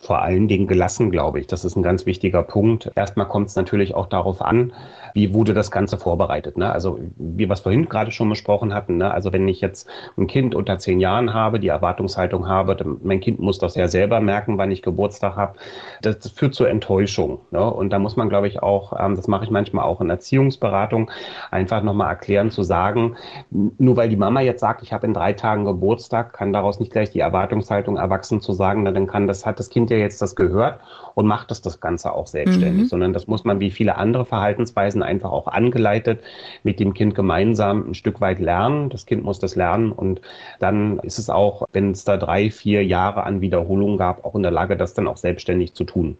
Vor 0.00 0.20
allen 0.20 0.46
Dingen 0.46 0.66
gelassen, 0.66 1.10
glaube 1.10 1.40
ich. 1.40 1.46
Das 1.46 1.64
ist 1.64 1.74
ein 1.74 1.82
ganz 1.82 2.04
wichtiger 2.04 2.42
Punkt. 2.42 2.92
Erstmal 2.94 3.26
kommt 3.26 3.48
es 3.48 3.56
natürlich 3.56 3.94
auch 3.94 4.06
darauf 4.06 4.42
an, 4.42 4.72
wie 5.16 5.32
wurde 5.32 5.54
das 5.54 5.70
Ganze 5.70 5.96
vorbereitet. 5.96 6.58
Ne? 6.58 6.70
Also 6.70 7.00
wie 7.16 7.48
wir 7.48 7.54
es 7.54 7.60
vorhin 7.60 7.88
gerade 7.88 8.10
schon 8.10 8.28
besprochen 8.28 8.74
hatten, 8.74 8.98
ne? 8.98 9.10
also 9.10 9.32
wenn 9.32 9.48
ich 9.48 9.62
jetzt 9.62 9.88
ein 10.18 10.26
Kind 10.26 10.54
unter 10.54 10.78
zehn 10.78 11.00
Jahren 11.00 11.32
habe, 11.32 11.58
die 11.58 11.68
Erwartungshaltung 11.68 12.46
habe, 12.46 12.98
mein 13.02 13.20
Kind 13.20 13.40
muss 13.40 13.58
das 13.58 13.74
ja 13.76 13.88
selber 13.88 14.20
merken, 14.20 14.58
wann 14.58 14.70
ich 14.70 14.82
Geburtstag 14.82 15.36
habe, 15.36 15.54
das, 16.02 16.28
führt 16.28 16.54
zur 16.54 16.68
Enttäuschung. 16.68 17.40
Ne? 17.50 17.64
Und 17.64 17.90
da 17.90 17.98
muss 17.98 18.16
man, 18.16 18.28
glaube 18.28 18.46
ich, 18.46 18.62
auch, 18.62 18.92
ähm, 19.00 19.16
das 19.16 19.26
mache 19.26 19.44
ich 19.44 19.50
manchmal 19.50 19.86
auch 19.86 20.02
in 20.02 20.10
Erziehungsberatung, 20.10 21.10
einfach 21.50 21.82
nochmal 21.82 22.10
erklären, 22.10 22.50
zu 22.50 22.62
sagen, 22.62 23.16
nur 23.50 23.96
weil 23.96 24.10
die 24.10 24.16
Mama 24.16 24.42
jetzt 24.42 24.60
sagt, 24.60 24.82
ich 24.82 24.92
habe 24.92 25.06
in 25.06 25.14
drei 25.14 25.32
Tagen 25.32 25.64
Geburtstag, 25.64 26.34
kann 26.34 26.52
daraus 26.52 26.78
nicht 26.78 26.92
gleich 26.92 27.08
die 27.08 27.20
Erwartungshaltung 27.20 27.96
erwachsen 27.96 28.42
zu 28.42 28.52
sagen, 28.52 28.82
na, 28.82 28.92
dann 28.92 29.06
kann 29.06 29.26
das, 29.26 29.46
hat 29.46 29.58
das 29.58 29.70
Kind 29.70 29.85
ja 29.90 29.96
jetzt 29.96 30.20
das 30.22 30.36
gehört 30.36 30.80
und 31.14 31.26
macht 31.26 31.50
das 31.50 31.62
das 31.62 31.80
Ganze 31.80 32.12
auch 32.12 32.26
selbstständig, 32.26 32.84
mhm. 32.84 32.88
sondern 32.88 33.12
das 33.12 33.26
muss 33.26 33.44
man 33.44 33.60
wie 33.60 33.70
viele 33.70 33.96
andere 33.96 34.24
Verhaltensweisen 34.24 35.02
einfach 35.02 35.30
auch 35.30 35.46
angeleitet 35.46 36.20
mit 36.62 36.78
dem 36.80 36.94
Kind 36.94 37.14
gemeinsam 37.14 37.90
ein 37.90 37.94
Stück 37.94 38.20
weit 38.20 38.38
lernen. 38.38 38.90
Das 38.90 39.06
Kind 39.06 39.24
muss 39.24 39.38
das 39.38 39.56
lernen 39.56 39.92
und 39.92 40.20
dann 40.60 40.98
ist 41.00 41.18
es 41.18 41.30
auch, 41.30 41.66
wenn 41.72 41.92
es 41.92 42.04
da 42.04 42.16
drei, 42.16 42.50
vier 42.50 42.84
Jahre 42.84 43.24
an 43.24 43.40
Wiederholung 43.40 43.96
gab, 43.96 44.24
auch 44.24 44.34
in 44.34 44.42
der 44.42 44.52
Lage, 44.52 44.76
das 44.76 44.94
dann 44.94 45.08
auch 45.08 45.16
selbstständig 45.16 45.74
zu 45.74 45.84
tun. 45.84 46.16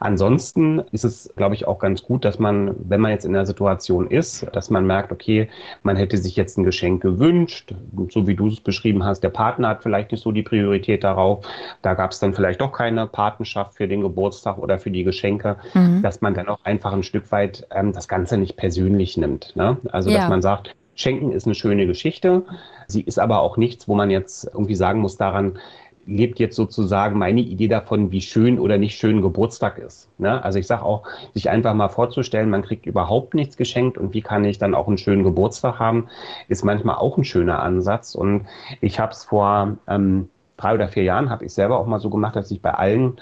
Ansonsten 0.00 0.80
ist 0.92 1.04
es, 1.04 1.32
glaube 1.36 1.54
ich, 1.54 1.66
auch 1.66 1.78
ganz 1.78 2.02
gut, 2.02 2.24
dass 2.24 2.38
man, 2.38 2.74
wenn 2.88 3.00
man 3.00 3.10
jetzt 3.10 3.24
in 3.24 3.32
der 3.32 3.46
Situation 3.46 4.08
ist, 4.08 4.46
dass 4.52 4.70
man 4.70 4.86
merkt, 4.86 5.12
okay, 5.12 5.48
man 5.82 5.96
hätte 5.96 6.18
sich 6.18 6.36
jetzt 6.36 6.58
ein 6.58 6.64
Geschenk 6.64 7.02
gewünscht, 7.02 7.74
so 8.10 8.26
wie 8.26 8.34
du 8.34 8.48
es 8.48 8.60
beschrieben 8.60 9.04
hast, 9.04 9.20
der 9.20 9.30
Partner 9.30 9.68
hat 9.68 9.82
vielleicht 9.82 10.12
nicht 10.12 10.22
so 10.22 10.32
die 10.32 10.42
Priorität 10.42 11.04
darauf, 11.04 11.46
da 11.82 11.94
gab 11.94 12.12
es 12.12 12.18
dann 12.18 12.34
vielleicht 12.34 12.60
doch 12.60 12.72
keine 12.72 13.06
Patenschaft 13.06 13.74
für 13.74 13.88
den 13.88 14.00
Geburtstag 14.00 14.58
oder 14.58 14.78
für 14.78 14.90
die 14.90 15.04
Geschenke, 15.04 15.56
mhm. 15.74 16.02
dass 16.02 16.20
man 16.20 16.34
dann 16.34 16.48
auch 16.48 16.60
einfach 16.64 16.92
ein 16.92 17.02
Stück 17.02 17.30
weit 17.32 17.66
ähm, 17.70 17.92
das 17.92 18.08
Ganze 18.08 18.36
nicht 18.36 18.56
persönlich 18.56 19.16
nimmt. 19.16 19.54
Ne? 19.56 19.76
Also, 19.92 20.10
ja. 20.10 20.18
dass 20.18 20.28
man 20.28 20.42
sagt, 20.42 20.74
Schenken 20.96 21.30
ist 21.30 21.46
eine 21.46 21.54
schöne 21.54 21.86
Geschichte. 21.86 22.42
Sie 22.88 23.02
ist 23.02 23.18
aber 23.18 23.40
auch 23.40 23.56
nichts, 23.56 23.86
wo 23.86 23.94
man 23.94 24.10
jetzt 24.10 24.44
irgendwie 24.46 24.74
sagen 24.74 25.00
muss 25.00 25.16
daran, 25.16 25.58
lebt 26.06 26.38
jetzt 26.38 26.56
sozusagen 26.56 27.18
meine 27.18 27.40
Idee 27.40 27.68
davon, 27.68 28.12
wie 28.12 28.20
schön 28.20 28.58
oder 28.58 28.78
nicht 28.78 28.96
schön 28.96 29.22
Geburtstag 29.22 29.78
ist. 29.78 30.08
Ne? 30.18 30.42
Also 30.42 30.58
ich 30.58 30.66
sage 30.66 30.82
auch, 30.82 31.02
sich 31.34 31.50
einfach 31.50 31.74
mal 31.74 31.88
vorzustellen, 31.88 32.48
man 32.48 32.62
kriegt 32.62 32.86
überhaupt 32.86 33.34
nichts 33.34 33.56
geschenkt 33.56 33.98
und 33.98 34.14
wie 34.14 34.22
kann 34.22 34.44
ich 34.44 34.58
dann 34.58 34.74
auch 34.74 34.88
einen 34.88 34.98
schönen 34.98 35.24
Geburtstag 35.24 35.78
haben, 35.78 36.08
ist 36.48 36.64
manchmal 36.64 36.96
auch 36.96 37.18
ein 37.18 37.24
schöner 37.24 37.60
Ansatz. 37.60 38.14
Und 38.14 38.46
ich 38.80 39.00
habe 39.00 39.12
es 39.12 39.24
vor 39.24 39.76
ähm, 39.88 40.28
drei 40.56 40.74
oder 40.74 40.88
vier 40.88 41.02
Jahren, 41.02 41.28
habe 41.30 41.44
ich 41.44 41.52
selber 41.52 41.78
auch 41.78 41.86
mal 41.86 42.00
so 42.00 42.10
gemacht, 42.10 42.36
dass 42.36 42.50
ich 42.50 42.62
bei 42.62 42.72
allen 42.72 43.20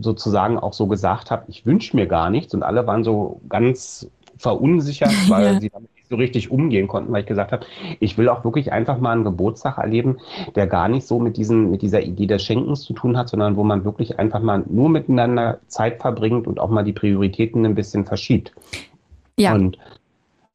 sozusagen 0.00 0.58
auch 0.58 0.72
so 0.72 0.86
gesagt 0.86 1.30
habe, 1.30 1.44
ich 1.48 1.66
wünsche 1.66 1.96
mir 1.96 2.06
gar 2.06 2.30
nichts 2.30 2.54
und 2.54 2.62
alle 2.62 2.86
waren 2.86 3.04
so 3.04 3.40
ganz 3.48 4.10
verunsichert, 4.38 5.12
weil 5.28 5.54
ja. 5.54 5.60
sie 5.60 5.70
damit 5.70 5.93
so 6.08 6.16
richtig 6.16 6.50
umgehen 6.50 6.88
konnten, 6.88 7.12
weil 7.12 7.22
ich 7.22 7.26
gesagt 7.26 7.52
habe, 7.52 7.64
ich 8.00 8.18
will 8.18 8.28
auch 8.28 8.44
wirklich 8.44 8.72
einfach 8.72 8.98
mal 8.98 9.12
einen 9.12 9.24
Geburtstag 9.24 9.78
erleben, 9.78 10.18
der 10.54 10.66
gar 10.66 10.88
nicht 10.88 11.06
so 11.06 11.18
mit 11.18 11.36
diesen, 11.36 11.70
mit 11.70 11.82
dieser 11.82 12.02
Idee 12.02 12.26
des 12.26 12.42
Schenkens 12.42 12.82
zu 12.82 12.92
tun 12.92 13.16
hat, 13.16 13.28
sondern 13.28 13.56
wo 13.56 13.64
man 13.64 13.84
wirklich 13.84 14.18
einfach 14.18 14.40
mal 14.40 14.64
nur 14.68 14.88
miteinander 14.88 15.60
Zeit 15.66 16.00
verbringt 16.00 16.46
und 16.46 16.60
auch 16.60 16.70
mal 16.70 16.84
die 16.84 16.92
Prioritäten 16.92 17.64
ein 17.64 17.74
bisschen 17.74 18.04
verschiebt. 18.04 18.52
Ja. 19.36 19.54
Und 19.54 19.78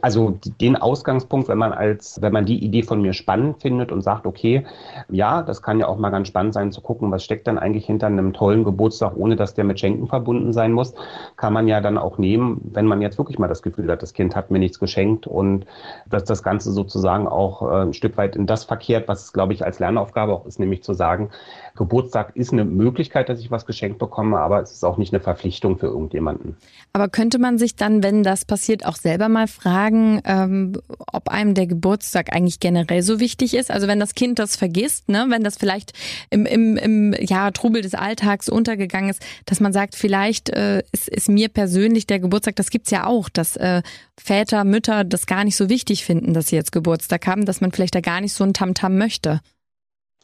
also 0.01 0.37
den 0.61 0.75
Ausgangspunkt, 0.75 1.49
wenn 1.49 1.57
man 1.57 1.73
als, 1.73 2.21
wenn 2.21 2.31
man 2.31 2.45
die 2.45 2.63
Idee 2.63 2.83
von 2.83 3.01
mir 3.01 3.13
spannend 3.13 3.61
findet 3.61 3.91
und 3.91 4.01
sagt, 4.01 4.25
okay, 4.25 4.65
ja, 5.09 5.41
das 5.41 5.61
kann 5.61 5.79
ja 5.79 5.87
auch 5.87 5.97
mal 5.97 6.09
ganz 6.09 6.27
spannend 6.27 6.53
sein 6.53 6.71
zu 6.71 6.81
gucken, 6.81 7.11
was 7.11 7.23
steckt 7.23 7.47
dann 7.47 7.57
eigentlich 7.57 7.85
hinter 7.85 8.07
einem 8.07 8.33
tollen 8.33 8.63
Geburtstag, 8.63 9.13
ohne 9.15 9.35
dass 9.35 9.53
der 9.53 9.65
mit 9.65 9.79
Schenken 9.79 10.07
verbunden 10.07 10.53
sein 10.53 10.71
muss, 10.71 10.93
kann 11.35 11.53
man 11.53 11.67
ja 11.67 11.81
dann 11.81 11.97
auch 11.97 12.17
nehmen, 12.17 12.61
wenn 12.73 12.85
man 12.85 13.01
jetzt 13.01 13.17
wirklich 13.17 13.39
mal 13.39 13.47
das 13.47 13.61
Gefühl 13.61 13.91
hat, 13.91 14.01
das 14.01 14.13
Kind 14.13 14.35
hat 14.35 14.51
mir 14.51 14.59
nichts 14.59 14.79
geschenkt 14.79 15.27
und 15.27 15.65
dass 16.09 16.23
das 16.23 16.43
Ganze 16.43 16.71
sozusagen 16.71 17.27
auch 17.27 17.61
äh, 17.61 17.81
ein 17.83 17.93
Stück 17.93 18.17
weit 18.17 18.35
in 18.35 18.45
das 18.45 18.63
verkehrt, 18.63 19.07
was 19.07 19.25
es, 19.25 19.33
glaube 19.33 19.53
ich, 19.53 19.65
als 19.65 19.79
Lernaufgabe 19.79 20.33
auch 20.33 20.45
ist, 20.45 20.59
nämlich 20.59 20.83
zu 20.83 20.93
sagen, 20.93 21.29
Geburtstag 21.75 22.35
ist 22.35 22.51
eine 22.53 22.65
Möglichkeit, 22.65 23.29
dass 23.29 23.39
ich 23.39 23.51
was 23.51 23.65
geschenkt 23.65 23.99
bekomme, 23.99 24.39
aber 24.39 24.61
es 24.61 24.71
ist 24.71 24.83
auch 24.83 24.97
nicht 24.97 25.13
eine 25.13 25.21
Verpflichtung 25.21 25.77
für 25.77 25.87
irgendjemanden. 25.87 26.57
Aber 26.93 27.07
könnte 27.07 27.39
man 27.39 27.57
sich 27.57 27.75
dann, 27.75 28.03
wenn 28.03 28.23
das 28.23 28.45
passiert, 28.45 28.85
auch 28.85 28.95
selber 28.95 29.29
mal 29.29 29.47
fragen, 29.47 29.88
ähm, 29.95 30.73
ob 31.11 31.29
einem 31.29 31.53
der 31.53 31.67
Geburtstag 31.67 32.33
eigentlich 32.33 32.59
generell 32.59 33.01
so 33.01 33.19
wichtig 33.19 33.53
ist? 33.53 33.71
Also 33.71 33.87
wenn 33.87 33.99
das 33.99 34.15
Kind 34.15 34.39
das 34.39 34.55
vergisst, 34.55 35.09
ne, 35.09 35.25
wenn 35.29 35.43
das 35.43 35.57
vielleicht 35.57 35.93
im, 36.29 36.45
im, 36.45 36.77
im 36.77 37.15
ja, 37.19 37.51
Trubel 37.51 37.81
des 37.81 37.93
Alltags 37.93 38.49
untergegangen 38.49 39.09
ist, 39.09 39.21
dass 39.45 39.59
man 39.59 39.73
sagt, 39.73 39.95
vielleicht 39.95 40.49
äh, 40.49 40.83
ist, 40.91 41.07
ist 41.07 41.29
mir 41.29 41.49
persönlich 41.49 42.07
der 42.07 42.19
Geburtstag, 42.19 42.55
das 42.55 42.69
gibt's 42.69 42.91
ja 42.91 43.05
auch, 43.05 43.29
dass 43.29 43.55
äh, 43.57 43.81
Väter, 44.17 44.63
Mütter 44.63 45.03
das 45.03 45.25
gar 45.25 45.43
nicht 45.43 45.55
so 45.55 45.69
wichtig 45.69 46.05
finden, 46.05 46.33
dass 46.33 46.47
sie 46.47 46.55
jetzt 46.55 46.71
Geburtstag 46.71 47.27
haben, 47.27 47.45
dass 47.45 47.61
man 47.61 47.71
vielleicht 47.71 47.95
da 47.95 48.01
gar 48.01 48.21
nicht 48.21 48.33
so 48.33 48.43
ein 48.43 48.53
Tamtam 48.53 48.93
-Tam 48.93 48.97
möchte. 48.97 49.41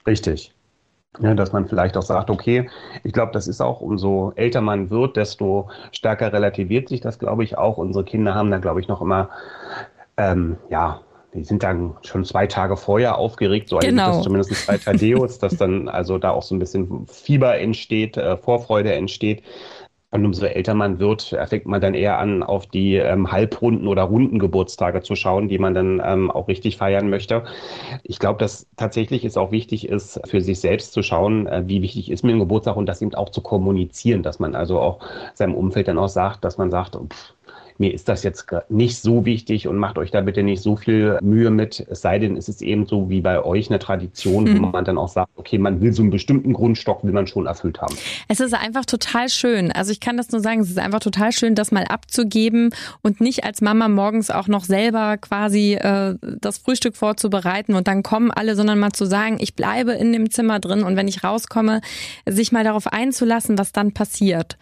Richtig. 0.08 0.55
Ja, 1.19 1.34
dass 1.34 1.54
man 1.54 1.67
vielleicht 1.67 1.97
auch 1.97 2.04
sagt, 2.04 2.30
okay, 2.30 2.69
ich 3.04 3.13
glaube, 3.13 3.32
das 3.32 3.47
ist 3.47 3.62
auch, 3.62 3.82
umso 3.82 4.34
älter 4.36 4.62
man 4.62 4.89
wird, 4.89 5.15
desto 5.15 5.69
stärker 5.91 6.34
relativiert 6.34 6.89
sich 6.89 7.01
das, 7.01 7.19
glaube 7.19 7.43
ich, 7.43 7.58
auch. 7.58 7.78
Unsere 7.78 8.04
Kinder 8.04 8.36
haben 8.36 8.51
da, 8.51 8.58
glaube 8.58 8.82
ich, 8.82 8.88
noch 8.88 9.01
immer, 9.01 9.30
ähm, 10.17 10.58
ja, 10.69 11.01
die 11.34 11.43
sind 11.43 11.63
dann 11.63 11.95
schon 12.01 12.23
zwei 12.23 12.47
Tage 12.47 12.78
vorher 12.78 13.17
aufgeregt, 13.17 13.67
so 13.67 13.78
genau. 13.80 14.21
zumindest 14.21 14.67
bei 14.67 14.78
Tadeus, 14.78 15.38
dass 15.39 15.58
dann 15.58 15.89
also 15.89 16.17
da 16.17 16.32
auch 16.32 16.43
so 16.43 16.56
ein 16.56 16.60
bisschen 16.60 17.06
Fieber 17.08 17.58
entsteht, 17.58 18.15
äh, 18.17 18.38
Vorfreude 18.38 18.93
entsteht. 18.93 19.43
Und 20.15 20.25
umso 20.25 20.45
älter 20.45 20.75
man 20.75 20.99
wird, 20.99 21.36
fängt 21.47 21.65
man 21.65 21.82
dann 21.82 21.93
eher 21.93 22.19
an, 22.19 22.41
auf 22.41 22.67
die 22.67 22.95
ähm, 22.95 23.34
Halbrunden 23.34 23.86
oder 23.86 24.04
Runden 24.04 24.39
Geburtstage 24.39 25.01
zu 25.01 25.13
schauen, 25.13 25.49
die 25.49 25.60
man 25.60 25.73
dann 25.73 26.01
ähm, 26.06 26.32
auch 26.32 26.47
richtig 26.47 26.78
feiern 26.78 27.10
möchte. 27.10 27.43
Ich 28.01 28.19
glaube, 28.19 28.39
dass 28.39 28.65
tatsächlich 28.78 29.25
es 29.25 29.36
auch 29.36 29.51
wichtig 29.51 29.89
ist, 29.89 30.21
für 30.25 30.39
sich 30.39 30.62
selbst 30.62 30.93
zu 30.93 31.04
schauen, 31.04 31.47
äh, 31.47 31.63
wie 31.65 31.82
wichtig 31.82 32.10
ist 32.10 32.23
mir 32.23 32.32
ein 32.32 32.39
Geburtstag 32.39 32.78
und 32.78 32.86
das 32.86 33.01
eben 33.01 33.13
auch 33.13 33.28
zu 33.28 33.41
kommunizieren, 33.41 34.23
dass 34.23 34.39
man 34.39 34.56
also 34.56 34.80
auch 34.80 34.99
seinem 35.34 35.54
Umfeld 35.54 35.89
dann 35.89 35.97
auch 35.97 36.08
sagt, 36.08 36.45
dass 36.45 36.58
man 36.58 36.71
sagt, 36.71 36.95
pff, 36.95 37.35
mir 37.78 37.94
ist 37.94 38.08
das 38.08 38.24
jetzt 38.24 38.48
nicht 38.70 38.98
so 39.02 39.26
wichtig 39.26 39.68
und 39.68 39.78
macht 39.78 39.98
euch 39.98 40.12
da 40.12 40.22
bitte 40.22 40.44
nicht 40.44 40.62
so 40.62 40.76
viel 40.76 41.18
Mühe 41.22 41.50
mit. 41.50 41.86
Es 41.90 42.02
sei 42.02 42.20
denn, 42.20 42.38
es 42.38 42.48
ist 42.48 42.62
eben 42.62 42.86
so 42.86 43.10
wie 43.10 43.22
bei 43.22 43.44
euch 43.44 43.70
eine 43.70 43.80
Tradition, 43.80 44.46
mhm. 44.46 44.62
wo 44.62 44.66
man 44.68 44.86
dann 44.86 44.98
auch 44.98 45.10
sagt, 45.10 45.30
okay, 45.36 45.58
man 45.58 45.82
will 45.82 45.94
so 45.94 46.02
einen 46.02 46.12
bestimmten 46.12 46.54
Grundstock, 46.54 47.04
will 47.04 47.12
man 47.12 47.28
schon 47.28 47.46
erfüllt 47.46 47.82
haben. 47.82 47.96
Es 48.28 48.40
ist 48.40 48.54
einfach 48.54 48.86
total 48.86 49.30
schön. 49.30 49.72
Also 49.72 49.92
ich 49.92 50.00
kann 50.00 50.18
das 50.18 50.32
nur 50.32 50.42
sagen, 50.42 50.62
es 50.62 50.70
ist 50.70 50.80
einfach 50.80 51.00
total 51.00 51.32
schön, 51.32 51.56
das 51.56 51.72
mal 51.72 51.86
abzugeben 51.86 52.70
und 53.02 53.22
nicht 53.22 53.44
als 53.44 53.62
Mama 53.62 53.88
morgens 53.88 54.32
auch 54.32 54.48
noch 54.48 54.64
selber 54.64 55.18
quasi 55.18 55.74
äh, 55.74 56.16
das 56.22 56.58
Frühstück 56.58 56.96
vorzubereiten 56.96 57.76
und 57.76 57.88
dann 57.88 58.04
kommen 58.04 58.32
alle, 58.32 58.56
sondern 58.56 58.80
mal 58.80 58.92
zu 58.92 59.06
sagen, 59.06 59.38
ich 59.40 59.56
bleibe 59.56 59.92
in 59.94 60.14
dem 60.14 60.30
Zimmer 60.32 60.60
drin 60.60 60.84
und 60.84 60.96
wenn 60.96 61.08
ich 61.08 61.24
rauskomme, 61.24 61.82
sich 62.26 62.52
mal 62.52 62.64
darauf 62.64 62.88
einzulassen, 62.88 63.58
was 63.58 63.72
dann 63.72 63.94
passiert. 63.94 64.58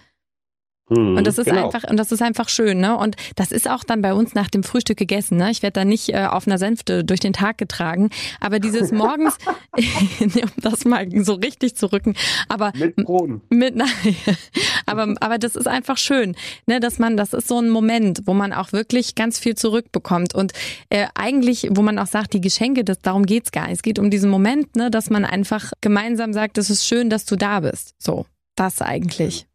Mhm, 0.90 1.18
und 1.18 1.26
das 1.26 1.38
ist 1.38 1.46
genau. 1.46 1.66
einfach 1.66 1.90
und 1.90 1.98
das 1.98 2.12
ist 2.12 2.22
einfach 2.22 2.50
schön, 2.50 2.80
ne? 2.80 2.98
Und 2.98 3.16
das 3.36 3.52
ist 3.52 3.70
auch 3.70 3.86
dann 3.86 4.02
bei 4.02 4.14
uns 4.14 4.34
nach 4.34 4.50
dem 4.50 4.64
Frühstück 4.64 4.98
gegessen, 4.98 5.38
ne? 5.38 5.50
Ich 5.50 5.64
werde 5.64 5.80
da 5.80 5.86
nicht 5.86 6.10
äh, 6.10 6.26
auf 6.26 6.46
einer 6.46 6.58
Sänfte 6.58 7.06
durch 7.06 7.22
den 7.22 7.32
Tag 7.32 7.58
getragen, 7.58 8.10
aber 8.42 8.60
dieses 8.60 8.92
morgens 8.92 9.38
um 10.20 10.52
das 10.58 10.84
mal 10.84 11.08
so 11.24 11.36
richtig 11.36 11.76
zu 11.76 11.92
rücken, 11.92 12.16
aber 12.50 12.74
mit 12.76 12.98
Kronen. 13.06 13.42
Mit 13.50 13.78
nein, 13.78 13.88
aber 14.86 15.16
aber 15.22 15.38
das 15.38 15.56
ist 15.56 15.68
einfach 15.68 15.98
schön, 15.98 16.36
ne, 16.68 16.82
dass 16.82 17.00
man 17.00 17.16
das 17.16 17.34
ist 17.34 17.48
so 17.48 17.60
ein 17.60 17.70
Moment, 17.70 18.24
wo 18.26 18.34
man 18.34 18.52
auch 18.52 18.74
wirklich 18.74 19.16
ganz 19.16 19.40
viel 19.40 19.56
zurückbekommt 19.56 20.36
und 20.36 20.52
äh, 20.90 21.08
eigentlich, 21.16 21.70
wo 21.72 21.82
man 21.82 21.98
auch 21.98 22.08
sagt, 22.08 22.34
die 22.34 22.42
Geschenke, 22.42 22.84
das 22.84 23.00
darum 23.00 23.26
geht's 23.26 23.52
gar 23.52 23.68
nicht. 23.68 23.78
Es 23.78 23.84
geht 23.84 24.00
um 24.00 24.10
diesen 24.10 24.30
Moment, 24.30 24.76
ne, 24.76 24.92
dass 24.92 25.10
man 25.10 25.24
einfach 25.24 25.72
gemeinsam 25.80 26.34
sagt, 26.34 26.58
es 26.58 26.70
ist 26.70 26.86
schön, 26.86 27.10
dass 27.10 27.26
du 27.26 27.38
da 27.38 27.62
bist. 27.62 27.96
So, 28.00 28.26
das 28.56 28.82
eigentlich. 28.82 29.48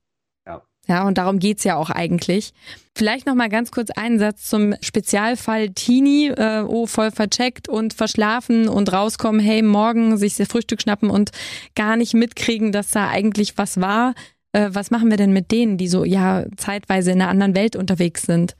Ja, 0.88 1.07
und 1.07 1.18
darum 1.18 1.38
geht's 1.38 1.64
ja 1.64 1.77
auch 1.77 1.90
eigentlich. 1.90 2.53
Vielleicht 2.96 3.27
noch 3.27 3.35
mal 3.35 3.51
ganz 3.51 3.70
kurz 3.70 3.90
einen 3.90 4.18
Satz 4.18 4.48
zum 4.48 4.74
Spezialfall 4.81 5.68
Teenie. 5.70 6.29
Äh, 6.29 6.64
oh, 6.66 6.87
voll 6.87 7.11
vercheckt 7.11 7.68
und 7.68 7.92
verschlafen 7.92 8.68
und 8.68 8.92
rauskommen, 8.92 9.40
hey, 9.40 9.62
morgen 9.62 10.16
sich 10.16 10.37
das 10.37 10.48
Frühstück 10.48 10.81
schnappen 10.81 11.11
und 11.11 11.31
gar 11.74 11.96
nicht 11.96 12.14
mitkriegen, 12.14 12.72
dass 12.72 12.88
da 12.88 13.09
eigentlich 13.09 13.59
was 13.59 13.81
war. 13.81 14.14
Äh, 14.53 14.70
was 14.72 14.90
machen 14.90 15.11
wir 15.11 15.18
denn 15.18 15.33
mit 15.33 15.51
denen, 15.53 15.77
die 15.77 15.88
so 15.88 16.05
ja 16.05 16.46
zeitweise 16.57 17.12
in 17.12 17.20
einer 17.20 17.31
anderen 17.31 17.55
Welt 17.55 17.77
unterwegs 17.77 18.22
sind? 18.22 18.57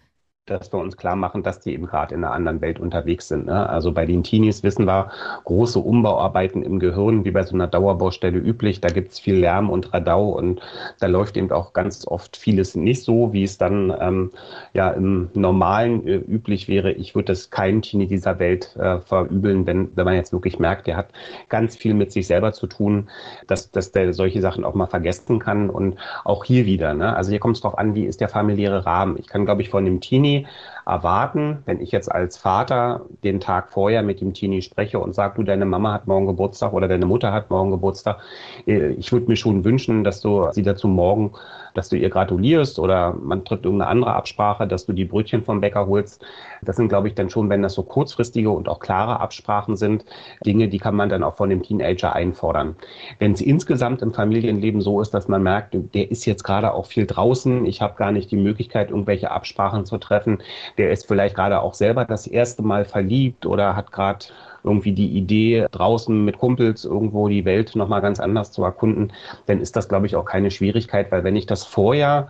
Dass 0.51 0.73
wir 0.73 0.79
uns 0.79 0.97
klar 0.97 1.17
machen, 1.17 1.43
dass 1.43 1.61
die 1.61 1.73
eben 1.73 1.87
gerade 1.87 2.15
in 2.15 2.25
einer 2.25 2.33
anderen 2.33 2.61
Welt 2.61 2.81
unterwegs 2.81 3.29
sind. 3.29 3.47
Ne? 3.47 3.69
Also 3.69 3.93
bei 3.93 4.07
den 4.07 4.23
Teenies 4.23 4.63
wissen 4.63 4.87
wir, 4.87 5.11
große 5.45 5.79
Umbauarbeiten 5.79 6.63
im 6.63 6.79
Gehirn, 6.79 7.25
wie 7.25 7.31
bei 7.31 7.43
so 7.43 7.55
einer 7.55 7.67
Dauerbaustelle 7.67 8.39
üblich, 8.39 8.81
da 8.81 8.89
gibt 8.89 9.13
es 9.13 9.19
viel 9.19 9.37
Lärm 9.37 9.71
und 9.71 9.93
Radau 9.93 10.31
und 10.31 10.61
da 11.01 11.07
läuft 11.07 11.37
eben 11.37 11.51
auch 11.53 11.73
ganz 11.73 12.07
oft 12.07 12.37
vieles 12.37 12.75
nicht 12.75 13.03
so, 13.03 13.33
wie 13.33 13.45
es 13.45 13.59
dann 13.59 13.95
ähm, 14.01 14.31
ja 14.73 14.91
im 14.91 15.31
Normalen 15.35 16.07
äh, 16.07 16.17
üblich 16.17 16.69
wäre. 16.69 16.93
Ich 16.93 17.15
würde 17.15 17.27
das 17.27 17.51
keinem 17.51 17.83
Teenie 17.83 18.07
dieser 18.07 18.39
Welt 18.39 18.77
äh, 18.77 18.99
verübeln, 19.01 19.67
wenn, 19.67 19.97
wenn 19.97 20.05
man 20.05 20.15
jetzt 20.15 20.33
wirklich 20.33 20.59
merkt, 20.59 20.87
der 20.87 20.97
hat 20.97 21.09
ganz 21.49 21.77
viel 21.77 21.95
mit 21.95 22.13
sich 22.13 22.27
selber 22.27 22.53
zu 22.53 22.67
tun, 22.67 23.09
dass, 23.47 23.71
dass 23.71 23.93
der 23.93 24.13
solche 24.15 24.41
Sachen 24.41 24.65
auch 24.65 24.75
mal 24.75 24.87
vergessen 24.87 25.39
kann 25.39 25.71
und 25.71 25.97
auch 26.25 26.45
hier 26.45 26.67
wieder. 26.67 26.95
Ne? 26.95 27.15
Also 27.15 27.31
hier 27.31 27.41
kommt 27.41 27.57
es 27.57 27.63
darauf 27.63 27.79
an, 27.79 27.95
wie 27.95 28.05
ist 28.05 28.21
der 28.21 28.29
familiäre 28.29 28.87
Rahmen. 28.87 29.17
Ich 29.19 29.27
kann, 29.27 29.45
glaube 29.45 29.63
ich, 29.63 29.69
von 29.69 29.85
dem 29.85 30.01
Teenie 30.01 30.38
erwarten, 30.87 31.62
wenn 31.66 31.81
ich 31.81 31.92
jetzt 31.92 32.11
als 32.11 32.37
Vater 32.37 33.07
den 33.24 33.40
Tag 33.40 33.70
vorher 33.70 34.03
mit 34.03 34.20
dem 34.20 34.35
Teenie 34.35 34.62
spreche 34.62 34.98
und 34.98 35.14
sage, 35.14 35.35
du, 35.37 35.42
deine 35.42 35.64
Mama 35.64 35.92
hat 35.92 36.07
morgen 36.07 36.27
Geburtstag 36.27 36.72
oder 36.72 36.88
deine 36.88 37.07
Mutter 37.07 37.33
hat 37.33 37.51
morgen 37.51 37.70
Geburtstag, 37.70 38.18
äh, 38.66 38.90
ich 38.92 39.12
würde 39.12 39.27
mir 39.27 39.37
schon 39.37 39.64
wünschen, 39.64 40.05
dass 40.05 40.20
du 40.20 40.48
sie 40.53 40.62
dazu 40.62 40.88
morgen 40.88 41.33
dass 41.79 41.88
du 41.88 41.97
ihr 41.97 42.11
gratulierst 42.11 42.81
oder 42.81 43.14
man 43.14 43.45
trifft 43.45 43.64
irgendeine 43.64 43.88
andere 43.88 44.12
Absprache, 44.14 44.67
dass 44.67 44.85
du 44.85 44.93
die 44.93 45.05
Brötchen 45.05 45.45
vom 45.45 45.61
Bäcker 45.61 45.87
holst. 45.87 46.25
Das 46.61 46.75
sind, 46.75 46.88
glaube 46.88 47.07
ich, 47.07 47.14
dann 47.14 47.31
schon, 47.31 47.49
wenn 47.49 47.62
das 47.62 47.75
so 47.75 47.85
kurzfristige 47.85 48.51
und 48.51 48.69
auch 48.69 48.81
klare 48.81 49.21
Absprachen 49.21 49.77
sind, 49.77 50.05
Dinge, 50.45 50.67
die 50.67 50.79
kann 50.79 50.97
man 50.97 51.09
dann 51.09 51.23
auch 51.23 51.37
von 51.37 51.51
dem 51.51 51.62
Teenager 51.62 52.12
einfordern. 52.14 52.75
Wenn 53.21 53.33
es 53.33 53.41
insgesamt 53.41 54.03
im 54.03 54.12
Familienleben 54.12 54.81
so 54.81 55.01
ist, 55.01 55.14
dass 55.14 55.29
man 55.29 55.45
merkt, 55.45 55.77
der 55.95 56.11
ist 56.11 56.27
jetzt 56.27 56.43
gerade 56.43 56.75
auch 56.75 56.87
viel 56.87 57.07
draußen, 57.07 57.64
ich 57.64 57.81
habe 57.81 57.95
gar 57.95 58.11
nicht 58.11 58.33
die 58.33 58.37
Möglichkeit, 58.37 58.91
irgendwelche 58.91 59.31
Absprachen 59.31 59.87
zu 59.87 59.99
treffen, 59.99 60.43
der 60.79 60.91
ist 60.91 61.07
vielleicht 61.07 61.37
gerade 61.37 61.61
auch 61.61 61.75
selber 61.75 62.05
das 62.05 62.27
erste 62.27 62.62
Mal 62.62 62.85
verliebt 62.85 63.47
oder 63.47 63.77
hat 63.77 63.93
gerade 63.93 64.27
irgendwie 64.64 64.92
die 64.92 65.16
Idee, 65.16 65.66
draußen 65.71 66.25
mit 66.25 66.38
Kumpels 66.38 66.85
irgendwo 66.85 67.29
die 67.29 67.44
Welt 67.44 67.77
nochmal 67.77 68.01
ganz 68.01 68.21
anders 68.21 68.53
zu 68.53 68.62
erkunden, 68.62 69.12
dann 69.47 69.61
ist 69.61 69.77
das, 69.77 69.88
glaube 69.88 70.07
ich, 70.07 70.16
auch 70.16 70.25
keine 70.25 70.51
Schwierigkeit, 70.51 71.11
weil 71.12 71.25
wenn 71.25 71.37
ich 71.37 71.47
das 71.47 71.64
vorher, 71.64 72.29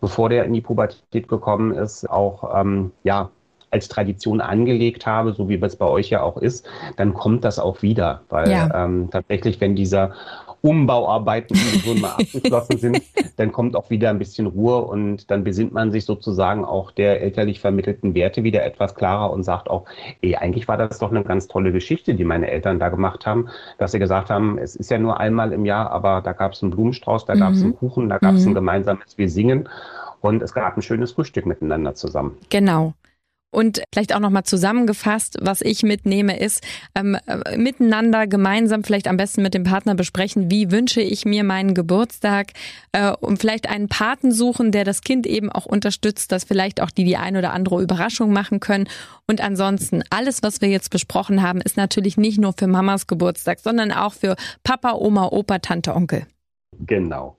bevor 0.00 0.28
der 0.28 0.44
in 0.44 0.52
die 0.52 0.60
Pubertät 0.60 1.28
gekommen 1.28 1.72
ist, 1.72 2.08
auch 2.08 2.58
ähm, 2.58 2.92
ja, 3.02 3.30
als 3.70 3.88
Tradition 3.88 4.40
angelegt 4.40 5.06
habe, 5.06 5.32
so 5.32 5.48
wie 5.48 5.60
es 5.60 5.76
bei 5.76 5.86
euch 5.86 6.10
ja 6.10 6.22
auch 6.22 6.36
ist, 6.36 6.66
dann 6.96 7.14
kommt 7.14 7.44
das 7.44 7.58
auch 7.58 7.82
wieder. 7.82 8.22
Weil 8.28 8.50
ja. 8.50 8.84
ähm, 8.84 9.08
tatsächlich, 9.10 9.60
wenn 9.60 9.76
dieser 9.76 10.12
Umbauarbeiten 10.66 11.56
im 11.84 12.00
mal 12.00 12.10
abgeschlossen 12.18 12.78
sind, 12.78 13.02
dann 13.36 13.52
kommt 13.52 13.76
auch 13.76 13.88
wieder 13.90 14.10
ein 14.10 14.18
bisschen 14.18 14.46
Ruhe 14.46 14.78
und 14.78 15.30
dann 15.30 15.44
besinnt 15.44 15.72
man 15.72 15.92
sich 15.92 16.04
sozusagen 16.04 16.64
auch 16.64 16.90
der 16.90 17.22
elterlich 17.22 17.60
vermittelten 17.60 18.14
Werte 18.14 18.42
wieder 18.42 18.64
etwas 18.64 18.94
klarer 18.94 19.30
und 19.30 19.44
sagt 19.44 19.70
auch, 19.70 19.84
ey, 20.22 20.34
eigentlich 20.34 20.66
war 20.66 20.76
das 20.76 20.98
doch 20.98 21.10
eine 21.10 21.22
ganz 21.22 21.46
tolle 21.46 21.70
Geschichte, 21.70 22.14
die 22.14 22.24
meine 22.24 22.50
Eltern 22.50 22.78
da 22.78 22.88
gemacht 22.88 23.26
haben, 23.26 23.48
dass 23.78 23.92
sie 23.92 23.98
gesagt 23.98 24.28
haben, 24.28 24.58
es 24.58 24.74
ist 24.74 24.90
ja 24.90 24.98
nur 24.98 25.20
einmal 25.20 25.52
im 25.52 25.64
Jahr, 25.64 25.90
aber 25.90 26.20
da 26.20 26.32
gab 26.32 26.52
es 26.52 26.62
einen 26.62 26.72
Blumenstrauß, 26.72 27.26
da 27.26 27.34
gab 27.34 27.52
es 27.52 27.62
einen 27.62 27.70
mhm. 27.70 27.76
Kuchen, 27.76 28.08
da 28.08 28.18
gab 28.18 28.34
es 28.34 28.42
mhm. 28.42 28.50
ein 28.50 28.54
gemeinsames 28.54 29.16
Wir 29.16 29.30
singen 29.30 29.68
und 30.20 30.42
es 30.42 30.52
gab 30.52 30.76
ein 30.76 30.82
schönes 30.82 31.12
Frühstück 31.12 31.46
miteinander 31.46 31.94
zusammen. 31.94 32.36
Genau. 32.50 32.94
Und 33.50 33.82
vielleicht 33.92 34.14
auch 34.14 34.20
nochmal 34.20 34.44
zusammengefasst, 34.44 35.38
was 35.40 35.62
ich 35.62 35.82
mitnehme, 35.82 36.38
ist 36.38 36.62
ähm, 36.94 37.16
äh, 37.26 37.56
miteinander 37.56 38.26
gemeinsam, 38.26 38.84
vielleicht 38.84 39.08
am 39.08 39.16
besten 39.16 39.42
mit 39.42 39.54
dem 39.54 39.64
Partner 39.64 39.94
besprechen, 39.94 40.50
wie 40.50 40.70
wünsche 40.70 41.00
ich 41.00 41.24
mir 41.24 41.42
meinen 41.42 41.72
Geburtstag 41.72 42.52
äh, 42.92 43.12
und 43.12 43.38
vielleicht 43.38 43.68
einen 43.70 43.88
Paten 43.88 44.32
suchen, 44.32 44.72
der 44.72 44.84
das 44.84 45.00
Kind 45.00 45.26
eben 45.26 45.50
auch 45.50 45.64
unterstützt, 45.64 46.32
dass 46.32 46.44
vielleicht 46.44 46.82
auch 46.82 46.90
die 46.90 47.04
die 47.04 47.16
ein 47.16 47.36
oder 47.36 47.52
andere 47.52 47.82
Überraschung 47.82 48.32
machen 48.32 48.60
können. 48.60 48.88
Und 49.26 49.40
ansonsten, 49.40 50.02
alles, 50.10 50.42
was 50.42 50.60
wir 50.60 50.68
jetzt 50.68 50.90
besprochen 50.90 51.42
haben, 51.42 51.60
ist 51.60 51.76
natürlich 51.76 52.16
nicht 52.16 52.38
nur 52.38 52.52
für 52.52 52.66
Mamas 52.66 53.06
Geburtstag, 53.06 53.60
sondern 53.60 53.92
auch 53.92 54.12
für 54.12 54.36
Papa, 54.64 54.92
Oma, 54.92 55.28
Opa, 55.28 55.60
Tante, 55.60 55.94
Onkel. 55.94 56.26
Genau. 56.78 57.38